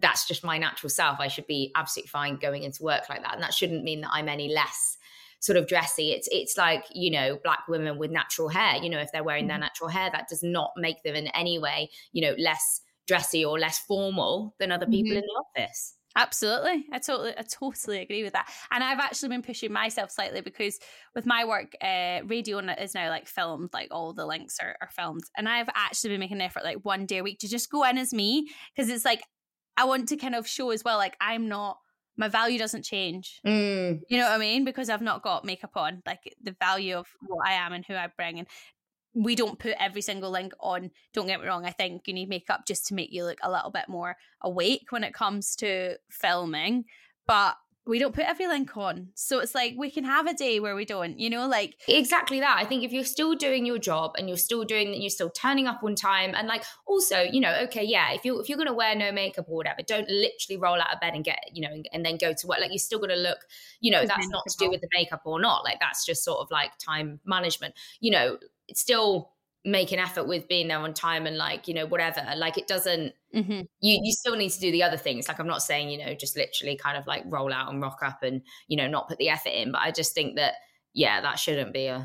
that's 0.00 0.26
just 0.26 0.44
my 0.44 0.58
natural 0.58 0.90
self. 0.90 1.18
I 1.20 1.28
should 1.28 1.46
be 1.46 1.72
absolutely 1.74 2.08
fine 2.08 2.36
going 2.36 2.62
into 2.62 2.82
work 2.82 3.08
like 3.08 3.22
that. 3.22 3.34
And 3.34 3.42
that 3.42 3.54
shouldn't 3.54 3.84
mean 3.84 4.00
that 4.02 4.10
I'm 4.12 4.28
any 4.28 4.52
less 4.52 4.96
sort 5.40 5.56
of 5.56 5.66
dressy. 5.66 6.12
It's 6.12 6.28
it's 6.30 6.56
like, 6.56 6.84
you 6.92 7.10
know, 7.10 7.38
black 7.42 7.68
women 7.68 7.98
with 7.98 8.10
natural 8.10 8.48
hair. 8.48 8.82
You 8.82 8.90
know, 8.90 8.98
if 8.98 9.12
they're 9.12 9.24
wearing 9.24 9.46
their 9.46 9.56
mm-hmm. 9.56 9.62
natural 9.62 9.90
hair, 9.90 10.10
that 10.12 10.28
does 10.28 10.42
not 10.42 10.72
make 10.76 11.02
them 11.02 11.14
in 11.14 11.28
any 11.28 11.58
way, 11.58 11.90
you 12.12 12.22
know, 12.22 12.34
less 12.38 12.80
dressy 13.06 13.44
or 13.44 13.58
less 13.58 13.78
formal 13.78 14.54
than 14.58 14.70
other 14.70 14.86
people 14.86 15.10
mm-hmm. 15.10 15.18
in 15.18 15.24
the 15.24 15.62
office. 15.62 15.94
Absolutely. 16.18 16.84
I 16.92 16.98
totally 16.98 17.32
I 17.38 17.42
totally 17.42 18.00
agree 18.00 18.24
with 18.24 18.32
that. 18.32 18.50
And 18.72 18.82
I've 18.82 18.98
actually 18.98 19.28
been 19.28 19.42
pushing 19.42 19.72
myself 19.72 20.10
slightly 20.10 20.40
because 20.40 20.80
with 21.14 21.26
my 21.26 21.44
work, 21.44 21.76
uh, 21.80 22.20
radio 22.26 22.58
is 22.58 22.92
now 22.92 23.08
like 23.08 23.28
filmed, 23.28 23.70
like 23.72 23.88
all 23.92 24.12
the 24.12 24.26
links 24.26 24.58
are, 24.60 24.74
are 24.82 24.90
filmed. 24.90 25.22
And 25.36 25.48
I've 25.48 25.68
actually 25.74 26.10
been 26.10 26.20
making 26.20 26.38
an 26.38 26.42
effort 26.42 26.64
like 26.64 26.78
one 26.84 27.06
day 27.06 27.18
a 27.18 27.22
week 27.22 27.38
to 27.40 27.48
just 27.48 27.70
go 27.70 27.84
in 27.84 27.98
as 27.98 28.12
me 28.12 28.48
because 28.74 28.90
it's 28.90 29.04
like 29.04 29.22
I 29.76 29.84
want 29.84 30.08
to 30.08 30.16
kind 30.16 30.34
of 30.34 30.48
show 30.48 30.70
as 30.70 30.82
well, 30.82 30.98
like 30.98 31.16
I'm 31.20 31.48
not 31.48 31.78
my 32.16 32.26
value 32.26 32.58
doesn't 32.58 32.84
change. 32.84 33.40
Mm. 33.46 34.00
You 34.08 34.18
know 34.18 34.24
what 34.24 34.32
I 34.32 34.38
mean? 34.38 34.64
Because 34.64 34.90
I've 34.90 35.00
not 35.00 35.22
got 35.22 35.44
makeup 35.44 35.76
on. 35.76 36.02
Like 36.04 36.34
the 36.42 36.56
value 36.60 36.96
of 36.96 37.06
what 37.20 37.46
I 37.46 37.52
am 37.52 37.72
and 37.72 37.86
who 37.86 37.94
I 37.94 38.08
bring. 38.16 38.40
And 38.40 38.48
we 39.14 39.34
don't 39.34 39.58
put 39.58 39.74
every 39.78 40.02
single 40.02 40.30
link 40.30 40.52
on. 40.60 40.90
Don't 41.12 41.26
get 41.26 41.40
me 41.40 41.46
wrong. 41.46 41.64
I 41.64 41.70
think 41.70 42.06
you 42.06 42.14
need 42.14 42.28
makeup 42.28 42.66
just 42.66 42.86
to 42.86 42.94
make 42.94 43.12
you 43.12 43.24
look 43.24 43.38
a 43.42 43.50
little 43.50 43.70
bit 43.70 43.88
more 43.88 44.16
awake 44.42 44.86
when 44.90 45.04
it 45.04 45.14
comes 45.14 45.56
to 45.56 45.96
filming, 46.10 46.84
but 47.26 47.56
we 47.88 47.98
don't 47.98 48.14
put 48.14 48.26
every 48.26 48.46
link 48.46 48.76
on. 48.76 49.08
So 49.14 49.38
it's 49.38 49.54
like 49.54 49.74
we 49.76 49.90
can 49.90 50.04
have 50.04 50.26
a 50.26 50.34
day 50.34 50.60
where 50.60 50.76
we 50.76 50.84
don't, 50.84 51.18
you 51.18 51.30
know, 51.30 51.48
like 51.48 51.74
exactly 51.88 52.38
that. 52.40 52.58
I 52.58 52.66
think 52.66 52.84
if 52.84 52.92
you're 52.92 53.02
still 53.02 53.34
doing 53.34 53.64
your 53.64 53.78
job 53.78 54.14
and 54.18 54.28
you're 54.28 54.36
still 54.36 54.62
doing 54.62 54.92
you're 54.92 55.08
still 55.08 55.30
turning 55.30 55.66
up 55.66 55.82
on 55.82 55.94
time 55.94 56.34
and 56.36 56.46
like 56.46 56.64
also, 56.86 57.22
you 57.22 57.40
know, 57.40 57.58
okay, 57.62 57.82
yeah, 57.82 58.12
if 58.12 58.26
you 58.26 58.38
if 58.40 58.48
you're 58.48 58.58
gonna 58.58 58.74
wear 58.74 58.94
no 58.94 59.10
makeup 59.10 59.46
or 59.48 59.56
whatever, 59.56 59.80
don't 59.86 60.08
literally 60.10 60.60
roll 60.60 60.78
out 60.78 60.92
of 60.92 61.00
bed 61.00 61.14
and 61.14 61.24
get, 61.24 61.38
you 61.52 61.62
know, 61.62 61.72
and, 61.72 61.88
and 61.92 62.04
then 62.04 62.18
go 62.18 62.34
to 62.34 62.46
work. 62.46 62.60
Like 62.60 62.70
you're 62.70 62.78
still 62.78 62.98
gonna 62.98 63.16
look, 63.16 63.38
you 63.80 63.90
know, 63.90 64.04
that's 64.04 64.28
not 64.28 64.44
to 64.48 64.56
do 64.58 64.68
with 64.68 64.82
the 64.82 64.88
makeup 64.92 65.22
or 65.24 65.40
not. 65.40 65.64
Like 65.64 65.80
that's 65.80 66.04
just 66.04 66.22
sort 66.22 66.40
of 66.40 66.50
like 66.50 66.72
time 66.78 67.20
management. 67.24 67.74
You 68.00 68.10
know, 68.10 68.38
it's 68.68 68.80
still 68.80 69.30
make 69.64 69.92
an 69.92 69.98
effort 69.98 70.26
with 70.26 70.48
being 70.48 70.68
there 70.68 70.78
on 70.78 70.94
time 70.94 71.26
and 71.26 71.36
like 71.36 71.66
you 71.68 71.74
know 71.74 71.86
whatever 71.86 72.24
like 72.36 72.56
it 72.56 72.66
doesn't 72.66 73.12
mm-hmm. 73.34 73.60
you 73.80 74.00
you 74.02 74.12
still 74.12 74.36
need 74.36 74.50
to 74.50 74.60
do 74.60 74.70
the 74.70 74.82
other 74.82 74.96
things. 74.96 75.28
Like 75.28 75.40
i'm 75.40 75.46
not 75.46 75.62
saying 75.62 75.90
you 75.90 75.98
know 75.98 76.14
just 76.14 76.36
literally 76.36 76.76
kind 76.76 76.96
of 76.96 77.06
like 77.06 77.24
roll 77.26 77.52
out 77.52 77.72
and 77.72 77.82
rock 77.82 77.98
up 78.02 78.22
and 78.22 78.42
you 78.68 78.76
know 78.76 78.86
not 78.86 79.08
put 79.08 79.18
the 79.18 79.28
effort 79.28 79.50
in 79.50 79.72
but 79.72 79.80
i 79.82 79.90
just 79.90 80.14
think 80.14 80.36
that 80.36 80.54
yeah 80.94 81.20
that 81.20 81.38
shouldn't 81.38 81.72
be 81.72 81.86
a 81.86 82.04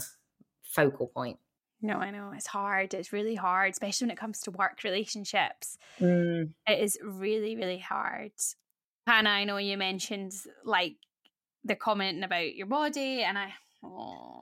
focal 0.63 1.07
point. 1.07 1.37
No 1.81 1.95
i 1.95 2.09
know 2.11 2.31
it's 2.35 2.47
hard 2.47 2.93
it's 2.93 3.13
really 3.13 3.35
hard 3.35 3.71
especially 3.71 4.05
when 4.05 4.11
it 4.11 4.19
comes 4.19 4.39
to 4.41 4.51
work 4.51 4.83
relationships. 4.83 5.77
Mm. 5.99 6.53
it 6.67 6.79
is 6.79 6.97
really 7.03 7.55
really 7.55 7.79
hard. 7.79 8.31
Hannah 9.05 9.29
i 9.29 9.43
know 9.43 9.57
you 9.57 9.77
mentioned 9.77 10.33
like 10.65 10.95
the 11.63 11.75
commenting 11.75 12.23
about 12.23 12.55
your 12.55 12.67
body 12.67 13.21
and 13.23 13.37
i 13.37 13.53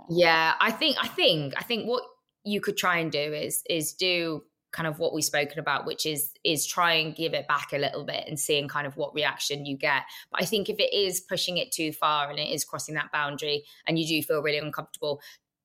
yeah, 0.10 0.54
I 0.60 0.72
think 0.72 0.98
I 1.02 1.08
think 1.08 1.54
I 1.58 1.64
think 1.64 1.88
what 1.88 2.04
you 2.44 2.62
could 2.62 2.78
try 2.78 2.98
and 2.98 3.12
do 3.12 3.20
is 3.20 3.64
is 3.70 3.94
do 3.94 4.44
kind 4.72 4.88
of 4.88 5.00
what 5.00 5.14
we've 5.14 5.26
spoken 5.26 5.60
about 5.60 5.86
which 5.86 6.06
is 6.06 6.32
is 6.46 6.66
try 6.66 6.94
and 6.94 7.16
give 7.16 7.34
it 7.34 7.48
back 7.48 7.74
a 7.74 7.78
little 7.78 8.06
bit 8.06 8.24
and 8.28 8.40
seeing 8.40 8.68
kind 8.68 8.88
of 8.88 8.96
what 8.96 9.14
reaction 9.14 9.66
you 9.66 9.78
get. 9.78 10.04
But 10.32 10.42
i 10.42 10.46
think 10.46 10.70
if 10.70 10.80
it 10.80 10.94
is 10.94 11.20
pushing 11.20 11.58
it 11.58 11.72
too 11.72 11.92
far 11.92 12.30
and 12.30 12.40
it 12.40 12.50
is 12.50 12.64
crossing 12.64 12.96
that 12.96 13.12
boundary 13.12 13.64
and 13.86 14.00
you 14.00 14.08
do 14.08 14.26
feel 14.26 14.42
really 14.42 14.60
uncomfortable 14.60 15.22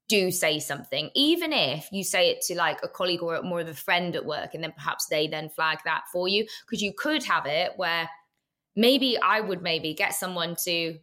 do 0.08 0.30
say 0.30 0.60
something. 0.60 1.10
Even 1.14 1.52
if 1.52 1.88
you 1.90 2.04
say 2.04 2.30
it 2.30 2.40
to 2.42 2.54
like 2.54 2.78
a 2.82 2.88
colleague 2.88 3.22
or 3.22 3.42
more 3.42 3.60
of 3.60 3.68
a 3.68 3.74
friend 3.74 4.14
at 4.14 4.24
work 4.24 4.54
and 4.54 4.62
then 4.62 4.72
perhaps 4.72 5.06
they 5.06 5.26
then 5.26 5.48
flag 5.48 5.78
that 5.84 6.04
for 6.12 6.28
you 6.28 6.46
because 6.64 6.80
you 6.80 6.92
could 6.96 7.24
have 7.24 7.44
it 7.46 7.72
where 7.76 8.08
maybe 8.76 9.18
i 9.18 9.40
would 9.40 9.62
maybe 9.62 9.94
get 9.94 10.14
someone 10.14 10.54
to 10.54 10.98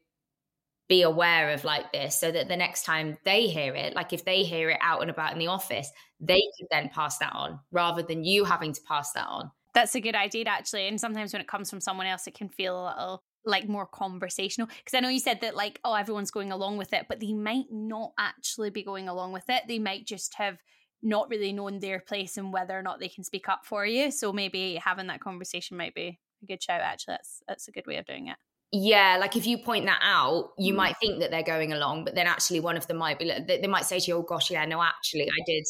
be 0.90 1.02
aware 1.02 1.52
of 1.52 1.63
like 1.63 1.92
this 1.92 2.20
so 2.20 2.32
that 2.32 2.48
the 2.48 2.58
next 2.58 2.84
time 2.84 3.18
they 3.24 3.48
hear 3.48 3.74
it, 3.74 3.96
like 3.96 4.13
if 4.13 4.25
they 4.25 4.44
hear 4.44 4.70
it 4.70 4.80
out 4.82 5.02
and 5.02 5.10
about 5.10 5.34
in 5.34 5.40
the 5.40 5.48
office, 5.48 5.90
they 6.20 6.42
can 6.58 6.68
then 6.72 6.90
pass 6.90 7.18
that 7.20 7.34
on 7.34 7.60
rather 7.72 8.04
than 8.04 8.24
you 8.24 8.44
having 8.44 8.74
to 8.74 8.82
pass 8.88 9.12
that 9.13 9.28
on. 9.28 9.50
That's 9.74 9.96
a 9.96 10.02
good 10.02 10.16
idea, 10.16 10.46
actually. 10.46 10.88
And 10.88 11.00
sometimes 11.00 11.34
when 11.34 11.42
it 11.42 11.48
comes 11.48 11.70
from 11.70 11.82
someone 11.82 12.06
else, 12.06 12.28
it 12.28 12.36
can 12.36 12.50
feel 12.50 12.75
a 12.75 12.86
little 12.86 13.24
like 13.46 13.68
more 13.68 13.88
conversational. 13.88 14.68
Because 14.68 14.94
I 14.96 15.00
know 15.00 15.10
you 15.10 15.20
said 15.20 15.42
that, 15.42 15.56
like, 15.56 15.80
oh, 15.84 15.96
everyone's 15.96 16.32
going 16.32 16.52
along 16.52 16.78
with 16.78 16.94
it, 16.94 17.08
but 17.10 17.20
they 17.20 17.34
might 17.34 17.66
not 17.72 18.12
actually 18.20 18.70
be 18.70 18.84
going 18.84 19.10
along 19.10 19.32
with 19.32 19.50
it. 19.50 19.63
They 19.68 19.80
might 19.80 20.06
just 20.06 20.36
have 20.36 20.58
not 21.02 21.30
really 21.30 21.52
known 21.52 21.80
their 21.80 22.00
place 22.00 22.38
and 22.38 22.54
whether 22.54 22.78
or 22.78 22.84
not 22.84 23.00
they 23.00 23.10
can 23.10 23.24
speak 23.24 23.50
up 23.50 23.66
for 23.66 23.86
you. 23.86 24.12
So 24.12 24.32
maybe 24.32 24.75
having 24.75 25.08
that 25.08 25.22
conversation 25.22 25.75
might 25.75 25.96
be 25.96 26.20
a 26.44 26.46
good 26.46 26.62
shout, 26.62 26.82
actually. 26.82 27.13
That's, 27.13 27.42
that's 27.48 27.68
a 27.68 27.72
good 27.72 27.88
way 27.88 27.98
of 27.98 28.06
doing 28.06 28.28
it 28.28 28.38
yeah 28.75 29.18
like 29.20 29.36
if 29.36 29.46
you 29.46 29.56
point 29.56 29.86
that 29.86 30.00
out 30.01 30.50
you 30.58 30.74
mm. 30.74 30.77
might 30.77 30.98
think 30.98 31.20
that 31.20 31.30
they're 31.30 31.44
going 31.44 31.72
along 31.72 32.03
but 32.03 32.15
then 32.15 32.25
actually 32.25 32.60
one 32.60 32.75
of 32.75 32.88
them 32.88 32.98
might 32.98 33.20
be 33.20 33.25
like 33.25 33.46
they 33.46 33.68
might 33.68 33.86
say 33.86 34.00
to 34.00 34.08
you 34.08 34.18
oh 34.18 34.24
gosh 34.24 34.50
yeah 34.50 34.65
no 34.65 34.82
actually 34.82 35.25
i 35.25 35.44
did 35.46 35.63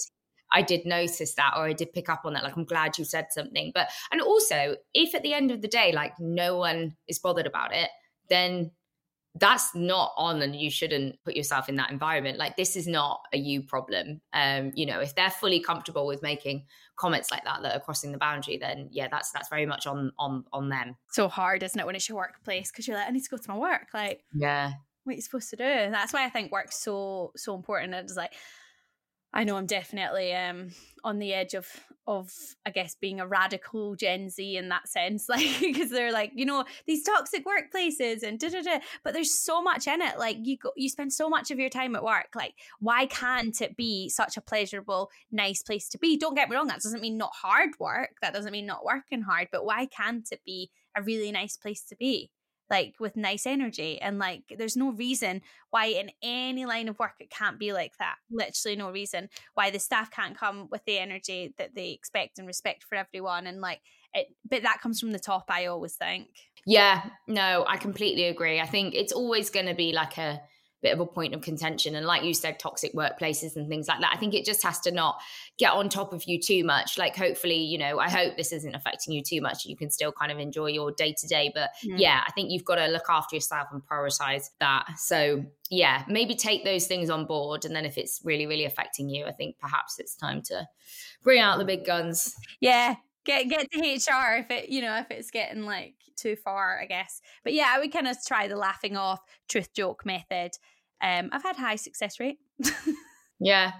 i 0.53 0.61
did 0.61 0.85
notice 0.85 1.35
that 1.35 1.53
or 1.57 1.65
i 1.65 1.73
did 1.73 1.91
pick 1.91 2.07
up 2.07 2.21
on 2.23 2.31
that 2.33 2.43
like 2.43 2.55
i'm 2.55 2.63
glad 2.63 2.97
you 2.97 3.03
said 3.03 3.27
something 3.31 3.73
but 3.75 3.89
and 4.13 4.21
also 4.21 4.77
if 4.93 5.13
at 5.13 5.21
the 5.21 5.33
end 5.33 5.51
of 5.51 5.61
the 5.61 5.67
day 5.67 5.91
like 5.91 6.13
no 6.17 6.55
one 6.55 6.95
is 7.09 7.19
bothered 7.19 7.45
about 7.45 7.75
it 7.75 7.89
then 8.29 8.71
that's 9.35 9.73
not 9.73 10.13
on 10.15 10.41
and 10.41 10.55
you 10.55 10.69
shouldn't 10.69 11.15
put 11.23 11.35
yourself 11.35 11.67
in 11.67 11.75
that 11.77 11.89
environment. 11.89 12.37
Like 12.37 12.55
this 12.55 12.75
is 12.75 12.87
not 12.87 13.21
a 13.33 13.37
you 13.37 13.63
problem. 13.63 14.21
Um 14.33 14.71
you 14.75 14.85
know 14.85 14.99
if 14.99 15.15
they're 15.15 15.31
fully 15.31 15.59
comfortable 15.59 16.05
with 16.05 16.21
making 16.21 16.65
comments 16.95 17.31
like 17.31 17.43
that 17.45 17.63
that 17.63 17.75
are 17.75 17.79
crossing 17.79 18.11
the 18.11 18.19
boundary 18.19 18.57
then 18.57 18.87
yeah 18.91 19.07
that's 19.09 19.31
that's 19.31 19.49
very 19.49 19.65
much 19.65 19.87
on 19.87 20.11
on 20.19 20.45
on 20.53 20.69
them. 20.69 20.95
So 21.09 21.27
hard 21.27 21.63
isn't 21.63 21.79
it 21.79 21.85
when 21.85 21.95
it's 21.95 22.07
your 22.07 22.17
workplace 22.17 22.71
because 22.71 22.87
you're 22.87 22.97
like 22.97 23.07
i 23.07 23.11
need 23.11 23.23
to 23.23 23.29
go 23.29 23.37
to 23.37 23.49
my 23.49 23.57
work. 23.57 23.87
Like 23.93 24.23
yeah. 24.33 24.73
what 25.03 25.13
are 25.13 25.15
you 25.15 25.21
supposed 25.21 25.49
to 25.49 25.55
do? 25.55 25.63
That's 25.63 26.13
why 26.13 26.25
i 26.25 26.29
think 26.29 26.51
work's 26.51 26.83
so 26.83 27.31
so 27.35 27.55
important. 27.55 27.95
It's 27.95 28.15
like 28.15 28.33
I 29.33 29.43
know 29.43 29.57
I'm 29.57 29.65
definitely 29.65 30.33
um, 30.33 30.69
on 31.03 31.19
the 31.19 31.33
edge 31.33 31.53
of 31.53 31.67
of 32.05 32.31
I 32.65 32.69
guess 32.69 32.95
being 32.95 33.19
a 33.19 33.27
radical 33.27 33.95
Gen 33.95 34.29
Z 34.29 34.57
in 34.57 34.69
that 34.69 34.87
sense, 34.87 35.27
like 35.29 35.47
because 35.59 35.89
they're 35.89 36.11
like 36.11 36.31
you 36.35 36.45
know 36.45 36.65
these 36.85 37.03
toxic 37.03 37.43
workplaces 37.45 38.23
and 38.23 38.39
da 38.39 38.49
da 38.49 38.61
da. 38.61 38.79
But 39.03 39.13
there's 39.13 39.33
so 39.33 39.61
much 39.61 39.87
in 39.87 40.01
it. 40.01 40.19
Like 40.19 40.37
you 40.41 40.57
go, 40.57 40.71
you 40.75 40.89
spend 40.89 41.11
so 41.13 41.29
much 41.29 41.49
of 41.49 41.59
your 41.59 41.69
time 41.69 41.95
at 41.95 42.03
work. 42.03 42.29
Like 42.35 42.53
why 42.79 43.07
can't 43.07 43.59
it 43.61 43.75
be 43.75 44.09
such 44.09 44.37
a 44.37 44.41
pleasurable, 44.41 45.09
nice 45.31 45.63
place 45.63 45.89
to 45.89 45.97
be? 45.97 46.17
Don't 46.17 46.35
get 46.35 46.49
me 46.49 46.55
wrong. 46.55 46.67
That 46.67 46.81
doesn't 46.81 47.01
mean 47.01 47.17
not 47.17 47.33
hard 47.33 47.71
work. 47.79 48.17
That 48.21 48.33
doesn't 48.33 48.51
mean 48.51 48.67
not 48.67 48.85
working 48.85 49.21
hard. 49.21 49.47
But 49.51 49.65
why 49.65 49.87
can't 49.87 50.27
it 50.31 50.41
be 50.45 50.69
a 50.95 51.01
really 51.01 51.31
nice 51.31 51.57
place 51.57 51.83
to 51.85 51.95
be? 51.95 52.29
Like 52.73 52.95
with 52.99 53.15
nice 53.15 53.45
energy 53.45 54.01
and 54.01 54.17
like 54.17 54.41
there's 54.57 54.75
no 54.75 54.91
reason 54.93 55.43
why 55.69 55.85
in 55.85 56.09
any 56.23 56.65
line 56.65 56.89
of 56.89 56.97
work 56.97 57.13
it 57.19 57.29
can't 57.29 57.59
be 57.59 57.71
like 57.71 57.95
that 57.99 58.15
literally 58.31 58.75
no 58.75 58.89
reason 58.89 59.29
why 59.53 59.69
the 59.69 59.77
staff 59.77 60.09
can't 60.09 60.35
come 60.35 60.67
with 60.71 60.83
the 60.85 60.97
energy 60.97 61.53
that 61.59 61.75
they 61.75 61.91
expect 61.91 62.39
and 62.39 62.47
respect 62.47 62.83
for 62.83 62.95
everyone 62.95 63.45
and 63.45 63.61
like 63.61 63.79
it, 64.15 64.25
but 64.49 64.63
that 64.63 64.81
comes 64.81 64.99
from 64.99 65.11
the 65.11 65.19
top 65.19 65.45
i 65.49 65.67
always 65.67 65.93
think. 65.93 66.29
Yeah 66.65 67.03
no 67.27 67.63
i 67.67 67.77
completely 67.77 68.23
agree 68.23 68.59
i 68.59 68.65
think 68.65 68.95
it's 68.95 69.13
always 69.13 69.51
going 69.51 69.67
to 69.67 69.75
be 69.75 69.93
like 69.93 70.17
a 70.17 70.41
bit 70.83 70.93
of 70.93 70.99
a 70.99 71.05
point 71.05 71.33
of 71.33 71.41
contention. 71.41 71.95
And 71.95 72.05
like 72.05 72.23
you 72.23 72.33
said, 72.33 72.59
toxic 72.59 72.93
workplaces 72.93 73.55
and 73.55 73.67
things 73.67 73.87
like 73.87 74.01
that. 74.01 74.11
I 74.13 74.17
think 74.17 74.35
it 74.35 74.45
just 74.45 74.61
has 74.63 74.79
to 74.81 74.91
not 74.91 75.19
get 75.57 75.71
on 75.71 75.89
top 75.89 76.13
of 76.13 76.25
you 76.25 76.39
too 76.39 76.63
much. 76.63 76.97
Like, 76.97 77.15
hopefully, 77.15 77.57
you 77.57 77.77
know, 77.77 77.97
I 77.97 78.09
hope 78.09 78.37
this 78.37 78.51
isn't 78.51 78.75
affecting 78.75 79.13
you 79.13 79.23
too 79.23 79.41
much. 79.41 79.65
You 79.65 79.75
can 79.75 79.89
still 79.89 80.11
kind 80.11 80.31
of 80.31 80.37
enjoy 80.37 80.67
your 80.67 80.91
day 80.91 81.15
to 81.17 81.27
day. 81.27 81.51
But 81.55 81.71
mm. 81.83 81.97
yeah, 81.97 82.21
I 82.27 82.31
think 82.33 82.51
you've 82.51 82.65
got 82.65 82.75
to 82.75 82.87
look 82.87 83.09
after 83.09 83.35
yourself 83.35 83.69
and 83.71 83.81
prioritize 83.81 84.49
that. 84.59 84.85
So 84.97 85.45
yeah, 85.71 86.03
maybe 86.07 86.35
take 86.35 86.65
those 86.65 86.85
things 86.85 87.09
on 87.09 87.25
board. 87.25 87.65
And 87.65 87.75
then 87.75 87.85
if 87.85 87.97
it's 87.97 88.21
really, 88.23 88.45
really 88.45 88.65
affecting 88.65 89.09
you, 89.09 89.25
I 89.25 89.31
think 89.31 89.57
perhaps 89.57 89.97
it's 89.97 90.15
time 90.15 90.41
to 90.43 90.67
bring 91.23 91.39
out 91.39 91.57
the 91.57 91.65
big 91.65 91.85
guns. 91.85 92.35
Yeah, 92.59 92.95
get 93.25 93.47
get 93.47 93.71
to 93.71 93.79
HR 93.79 94.37
if 94.37 94.51
it 94.51 94.69
you 94.69 94.81
know 94.81 94.97
if 94.97 95.09
it's 95.09 95.31
getting 95.31 95.63
like 95.63 95.95
too 96.15 96.35
far, 96.35 96.79
I 96.81 96.85
guess. 96.85 97.21
But 97.43 97.53
yeah, 97.53 97.67
I 97.69 97.79
would 97.79 97.91
kind 97.91 98.07
of 98.07 98.17
try 98.25 98.47
the 98.47 98.55
laughing 98.55 98.97
off 98.97 99.19
truth 99.49 99.73
joke 99.73 100.05
method. 100.05 100.51
Um, 101.03 101.29
I've 101.31 101.43
had 101.43 101.57
high 101.57 101.75
success 101.75 102.19
rate. 102.19 102.39
yeah. 103.39 103.73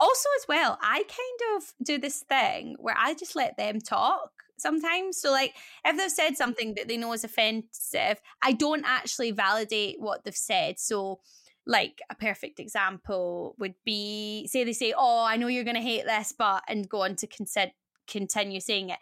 also, 0.00 0.28
as 0.40 0.48
well, 0.48 0.78
I 0.82 1.02
kind 1.08 1.56
of 1.56 1.72
do 1.82 1.98
this 1.98 2.20
thing 2.20 2.76
where 2.78 2.96
I 2.98 3.14
just 3.14 3.34
let 3.34 3.56
them 3.56 3.80
talk 3.80 4.30
sometimes. 4.58 5.20
So, 5.20 5.32
like, 5.32 5.54
if 5.84 5.96
they've 5.96 6.10
said 6.10 6.36
something 6.36 6.74
that 6.74 6.88
they 6.88 6.96
know 6.96 7.12
is 7.12 7.24
offensive, 7.24 8.20
I 8.42 8.52
don't 8.52 8.84
actually 8.84 9.30
validate 9.30 9.96
what 9.98 10.24
they've 10.24 10.36
said. 10.36 10.78
So, 10.78 11.20
like 11.66 12.00
a 12.10 12.14
perfect 12.14 12.60
example 12.60 13.54
would 13.58 13.74
be 13.84 14.46
say 14.46 14.64
they 14.64 14.72
say, 14.72 14.94
"Oh, 14.96 15.24
I 15.24 15.36
know 15.36 15.48
you're 15.48 15.64
going 15.64 15.76
to 15.76 15.82
hate 15.82 16.04
this," 16.04 16.32
but 16.36 16.62
and 16.68 16.88
go 16.88 17.02
on 17.02 17.16
to 17.16 17.26
consider 17.26 17.72
continue 18.06 18.58
saying 18.58 18.88
it 18.88 18.98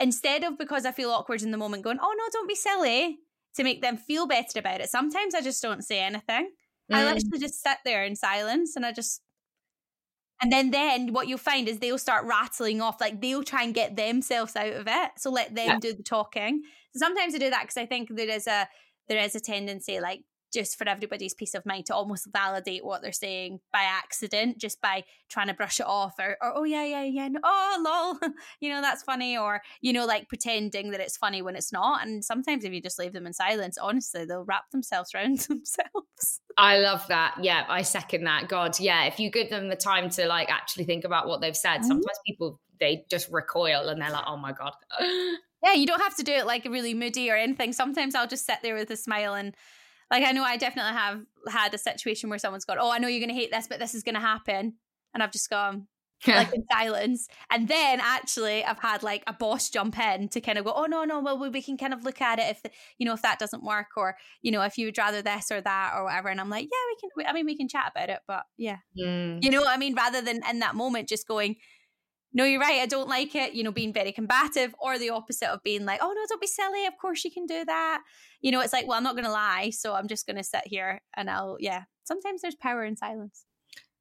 instead 0.00 0.44
of 0.44 0.58
because 0.58 0.84
I 0.84 0.92
feel 0.92 1.10
awkward 1.10 1.42
in 1.42 1.50
the 1.50 1.58
moment 1.58 1.82
going, 1.82 1.98
oh 2.00 2.14
no, 2.16 2.24
don't 2.32 2.48
be 2.48 2.54
silly 2.54 3.18
to 3.54 3.64
make 3.64 3.82
them 3.82 3.96
feel 3.96 4.26
better 4.26 4.58
about 4.58 4.80
it. 4.80 4.90
Sometimes 4.90 5.34
I 5.34 5.40
just 5.40 5.62
don't 5.62 5.84
say 5.84 6.00
anything. 6.00 6.50
Mm. 6.90 6.96
I 6.96 7.04
literally 7.04 7.38
just 7.38 7.62
sit 7.62 7.78
there 7.84 8.04
in 8.04 8.16
silence 8.16 8.76
and 8.76 8.84
I 8.84 8.92
just 8.92 9.22
and 10.40 10.52
then 10.52 10.70
then 10.70 11.12
what 11.12 11.26
you'll 11.26 11.38
find 11.38 11.68
is 11.68 11.78
they'll 11.78 11.98
start 11.98 12.24
rattling 12.24 12.80
off 12.80 13.00
like 13.00 13.20
they'll 13.20 13.42
try 13.42 13.64
and 13.64 13.74
get 13.74 13.96
themselves 13.96 14.54
out 14.54 14.72
of 14.72 14.86
it. 14.86 15.10
So 15.16 15.30
let 15.30 15.54
them 15.54 15.66
yeah. 15.66 15.78
do 15.80 15.92
the 15.92 16.02
talking. 16.02 16.62
So 16.94 17.00
sometimes 17.00 17.34
I 17.34 17.38
do 17.38 17.50
that 17.50 17.62
because 17.62 17.76
I 17.76 17.86
think 17.86 18.08
there 18.14 18.30
is 18.30 18.46
a 18.46 18.68
there 19.08 19.20
is 19.20 19.34
a 19.34 19.40
tendency 19.40 20.00
like 20.00 20.20
just 20.52 20.78
for 20.78 20.88
everybody's 20.88 21.34
peace 21.34 21.54
of 21.54 21.66
mind 21.66 21.86
to 21.86 21.94
almost 21.94 22.28
validate 22.32 22.84
what 22.84 23.02
they're 23.02 23.12
saying 23.12 23.60
by 23.72 23.82
accident, 23.82 24.58
just 24.58 24.80
by 24.80 25.04
trying 25.28 25.48
to 25.48 25.54
brush 25.54 25.80
it 25.80 25.86
off 25.86 26.14
or, 26.18 26.36
or 26.40 26.52
oh 26.56 26.64
yeah, 26.64 26.84
yeah, 26.84 27.02
yeah, 27.02 27.28
no, 27.28 27.40
oh 27.42 28.18
lol, 28.20 28.32
you 28.60 28.70
know, 28.70 28.80
that's 28.80 29.02
funny, 29.02 29.36
or 29.36 29.60
you 29.80 29.92
know, 29.92 30.06
like 30.06 30.28
pretending 30.28 30.90
that 30.90 31.00
it's 31.00 31.16
funny 31.16 31.42
when 31.42 31.56
it's 31.56 31.72
not. 31.72 32.06
And 32.06 32.24
sometimes 32.24 32.64
if 32.64 32.72
you 32.72 32.80
just 32.80 32.98
leave 32.98 33.12
them 33.12 33.26
in 33.26 33.32
silence, 33.32 33.78
honestly, 33.78 34.24
they'll 34.24 34.44
wrap 34.44 34.70
themselves 34.70 35.14
around 35.14 35.38
themselves. 35.48 36.40
I 36.56 36.78
love 36.78 37.06
that. 37.08 37.36
Yeah, 37.40 37.64
I 37.68 37.82
second 37.82 38.24
that. 38.24 38.48
God, 38.48 38.78
yeah. 38.80 39.04
If 39.04 39.20
you 39.20 39.30
give 39.30 39.50
them 39.50 39.68
the 39.68 39.76
time 39.76 40.10
to 40.10 40.26
like 40.26 40.50
actually 40.50 40.84
think 40.84 41.04
about 41.04 41.28
what 41.28 41.40
they've 41.40 41.56
said, 41.56 41.78
mm-hmm. 41.78 41.88
sometimes 41.88 42.18
people 42.26 42.60
they 42.80 43.04
just 43.10 43.30
recoil 43.30 43.88
and 43.88 44.00
they're 44.00 44.10
like, 44.10 44.24
oh 44.26 44.36
my 44.36 44.52
God. 44.52 44.72
yeah, 45.64 45.72
you 45.72 45.86
don't 45.86 46.00
have 46.00 46.16
to 46.16 46.22
do 46.22 46.32
it 46.32 46.46
like 46.46 46.64
really 46.64 46.94
moody 46.94 47.30
or 47.30 47.36
anything. 47.36 47.72
Sometimes 47.72 48.14
I'll 48.14 48.28
just 48.28 48.46
sit 48.46 48.58
there 48.62 48.74
with 48.74 48.90
a 48.90 48.96
smile 48.96 49.34
and 49.34 49.54
like 50.10 50.24
I 50.24 50.32
know 50.32 50.44
I 50.44 50.56
definitely 50.56 50.92
have 50.92 51.20
had 51.48 51.74
a 51.74 51.78
situation 51.78 52.30
where 52.30 52.38
someone's 52.38 52.64
gone, 52.64 52.78
"Oh, 52.80 52.90
I 52.90 52.98
know 52.98 53.08
you're 53.08 53.20
going 53.20 53.34
to 53.34 53.40
hate 53.40 53.50
this, 53.50 53.68
but 53.68 53.78
this 53.78 53.94
is 53.94 54.02
going 54.02 54.14
to 54.14 54.20
happen," 54.20 54.74
and 55.14 55.22
I've 55.22 55.32
just 55.32 55.50
gone 55.50 55.86
like 56.26 56.52
in 56.52 56.64
silence. 56.72 57.28
And 57.50 57.68
then 57.68 58.00
actually, 58.02 58.64
I've 58.64 58.78
had 58.78 59.02
like 59.02 59.22
a 59.26 59.32
boss 59.32 59.70
jump 59.70 59.98
in 59.98 60.28
to 60.30 60.40
kind 60.40 60.58
of 60.58 60.64
go, 60.64 60.72
"Oh 60.74 60.86
no, 60.86 61.04
no, 61.04 61.20
well 61.20 61.38
we 61.38 61.48
we 61.48 61.62
can 61.62 61.76
kind 61.76 61.92
of 61.92 62.04
look 62.04 62.20
at 62.20 62.38
it 62.38 62.56
if 62.64 62.72
you 62.98 63.06
know 63.06 63.12
if 63.12 63.22
that 63.22 63.38
doesn't 63.38 63.64
work, 63.64 63.88
or 63.96 64.16
you 64.42 64.50
know 64.50 64.62
if 64.62 64.78
you 64.78 64.86
would 64.86 64.98
rather 64.98 65.22
this 65.22 65.50
or 65.50 65.60
that 65.60 65.92
or 65.96 66.04
whatever." 66.04 66.28
And 66.28 66.40
I'm 66.40 66.50
like, 66.50 66.64
"Yeah, 66.70 67.10
we 67.14 67.24
can. 67.24 67.30
I 67.30 67.32
mean, 67.32 67.46
we 67.46 67.56
can 67.56 67.68
chat 67.68 67.92
about 67.94 68.10
it, 68.10 68.20
but 68.26 68.44
yeah, 68.56 68.78
mm. 68.98 69.42
you 69.42 69.50
know 69.50 69.60
what 69.60 69.74
I 69.74 69.76
mean." 69.76 69.94
Rather 69.94 70.20
than 70.22 70.40
in 70.48 70.58
that 70.60 70.74
moment 70.74 71.08
just 71.08 71.28
going, 71.28 71.56
no, 72.32 72.44
you're 72.44 72.60
right, 72.60 72.80
I 72.80 72.86
don't 72.86 73.08
like 73.08 73.34
it, 73.34 73.54
you 73.54 73.62
know, 73.62 73.72
being 73.72 73.92
very 73.92 74.12
combative, 74.12 74.74
or 74.78 74.98
the 74.98 75.10
opposite 75.10 75.48
of 75.48 75.62
being 75.62 75.84
like, 75.84 76.00
oh 76.02 76.12
no, 76.14 76.26
don't 76.28 76.40
be 76.40 76.46
silly, 76.46 76.86
of 76.86 76.96
course 77.00 77.24
you 77.24 77.30
can 77.30 77.46
do 77.46 77.64
that. 77.64 78.02
You 78.40 78.52
know, 78.52 78.60
it's 78.60 78.72
like, 78.72 78.86
well, 78.86 78.96
I'm 78.96 79.04
not 79.04 79.16
gonna 79.16 79.30
lie, 79.32 79.70
so 79.70 79.94
I'm 79.94 80.08
just 80.08 80.26
gonna 80.26 80.44
sit 80.44 80.66
here 80.66 81.00
and 81.16 81.30
I'll 81.30 81.56
yeah. 81.60 81.84
Sometimes 82.04 82.42
there's 82.42 82.54
power 82.54 82.84
in 82.84 82.96
silence. 82.96 83.44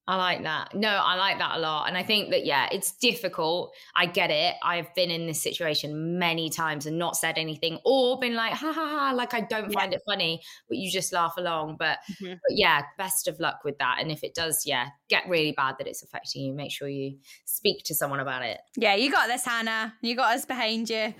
I 0.08 0.16
like 0.16 0.44
that. 0.44 0.74
No, 0.74 0.90
I 0.90 1.16
like 1.16 1.38
that 1.40 1.58
a 1.58 1.60
lot. 1.60 1.88
And 1.90 1.98
I 1.98 2.04
think 2.04 2.30
that, 2.30 2.46
yeah, 2.46 2.70
it's 2.72 2.94
difficult. 2.94 3.74
I 3.94 4.06
get 4.06 4.32
it. 4.32 4.56
I've 4.64 4.94
been 4.96 5.12
in 5.12 5.28
this 5.28 5.42
situation 5.42 6.18
many 6.18 6.50
times 6.50 6.86
and 6.86 6.98
not 6.98 7.18
said 7.18 7.38
anything 7.38 7.78
or 7.84 8.18
been 8.18 8.34
like, 8.34 8.54
ha 8.54 8.72
ha 8.72 8.88
ha, 8.88 9.12
like 9.14 9.34
I 9.34 9.42
don't 9.42 9.70
yeah. 9.70 9.80
find 9.80 9.94
it 9.94 10.02
funny, 10.06 10.42
but 10.70 10.78
you 10.78 10.90
just 10.90 11.12
laugh 11.12 11.34
along. 11.38 11.76
But, 11.78 12.00
mm-hmm. 12.12 12.34
but 12.34 12.56
yeah, 12.56 12.84
best 12.98 13.28
of 13.28 13.38
luck 13.42 13.60
with 13.66 13.78
that. 13.80 13.98
And 14.00 14.10
if 14.10 14.24
it 14.24 14.34
does, 14.34 14.66
yeah, 14.66 14.88
get 15.10 15.28
really 15.28 15.52
bad 15.52 15.76
that 15.80 15.88
it's 15.88 16.04
affecting 16.04 16.44
you, 16.44 16.54
make 16.54 16.72
sure 16.72 16.88
you 16.88 17.18
speak 17.44 17.84
to 17.86 17.94
someone 17.94 18.22
about 18.22 18.44
it. 18.44 18.60
Yeah, 18.78 18.96
you 18.96 19.12
got 19.12 19.28
this, 19.28 19.44
Hannah. 19.44 19.94
You 20.02 20.16
got 20.16 20.36
us 20.36 20.46
behind 20.46 20.90
you 20.90 21.14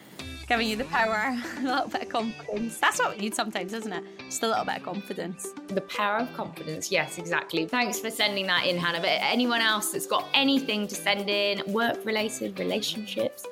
giving 0.48 0.68
you 0.68 0.78
the 0.78 0.86
power, 0.86 1.38
a 1.60 1.62
little 1.62 1.90
bit 1.90 2.04
of 2.04 2.10
confidence. 2.10 2.78
That's 2.78 3.00
what 3.00 3.16
we 3.16 3.24
need 3.24 3.36
sometimes, 3.36 3.74
isn't 3.74 3.92
it? 3.92 4.04
Just 4.20 4.44
a 4.44 4.48
little 4.48 4.66
bit 4.66 4.78
of 4.78 4.84
confidence. 4.84 5.54
The 5.68 5.82
power 5.82 6.20
of 6.20 6.34
confidence. 6.36 6.92
Yes, 6.92 7.18
exactly. 7.18 7.66
Thanks 7.66 8.00
for 8.00 8.10
sending 8.10 8.48
that 8.48 8.66
in, 8.66 8.78
Hannah. 8.78 9.00
But 9.00 9.20
anyone 9.22 9.62
else 9.62 9.92
that's 9.92 10.08
got 10.08 10.26
anything 10.34 10.88
to 10.88 10.96
send 10.96 11.30
in, 11.30 11.62
work 11.72 12.04
related, 12.06 12.60
relationships, 12.60 13.46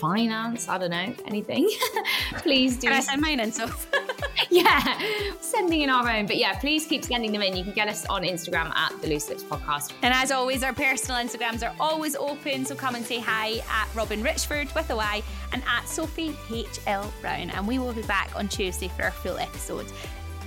finance, 0.00 0.68
I 0.68 0.78
don't 0.78 0.90
know, 0.90 1.14
anything, 1.26 1.68
please 2.36 2.76
do. 2.76 2.88
Can 2.88 2.96
I 2.96 3.00
send 3.00 3.20
mine 3.20 3.40
in? 3.40 3.52
So. 3.52 3.70
yeah, 4.50 5.00
sending 5.40 5.82
in 5.82 5.90
our 5.90 6.08
own. 6.08 6.26
But 6.26 6.36
yeah, 6.36 6.58
please 6.58 6.86
keep 6.86 7.04
sending 7.04 7.32
them 7.32 7.42
in. 7.42 7.56
You 7.56 7.64
can 7.64 7.72
get 7.72 7.88
us 7.88 8.06
on 8.06 8.22
Instagram 8.22 8.74
at 8.74 9.00
the 9.00 9.08
Loose 9.08 9.28
Lips 9.28 9.42
Podcast. 9.42 9.92
And 10.02 10.12
as 10.14 10.30
always, 10.30 10.62
our 10.62 10.72
personal 10.72 11.20
Instagrams 11.20 11.66
are 11.66 11.74
always 11.80 12.16
open. 12.16 12.64
So 12.64 12.74
come 12.74 12.94
and 12.94 13.04
say 13.04 13.18
hi 13.18 13.62
at 13.70 13.88
Robyn 13.94 14.22
Richford 14.22 14.74
with 14.74 14.90
a 14.90 14.96
Y 14.96 15.22
and 15.52 15.62
at 15.68 15.88
Sophie 15.88 16.32
HL 16.48 17.10
Brown. 17.20 17.50
And 17.50 17.66
we 17.66 17.78
will 17.78 17.92
be 17.92 18.02
back 18.02 18.30
on 18.36 18.48
Tuesday 18.48 18.88
for 18.88 19.04
our 19.04 19.10
full 19.10 19.38
episode. 19.38 19.86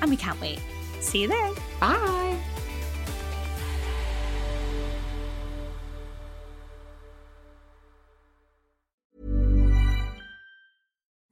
And 0.02 0.10
we 0.10 0.18
can't 0.18 0.40
wait. 0.40 0.60
See 1.00 1.22
you 1.22 1.28
then. 1.28 1.54
Bye. 1.80 2.39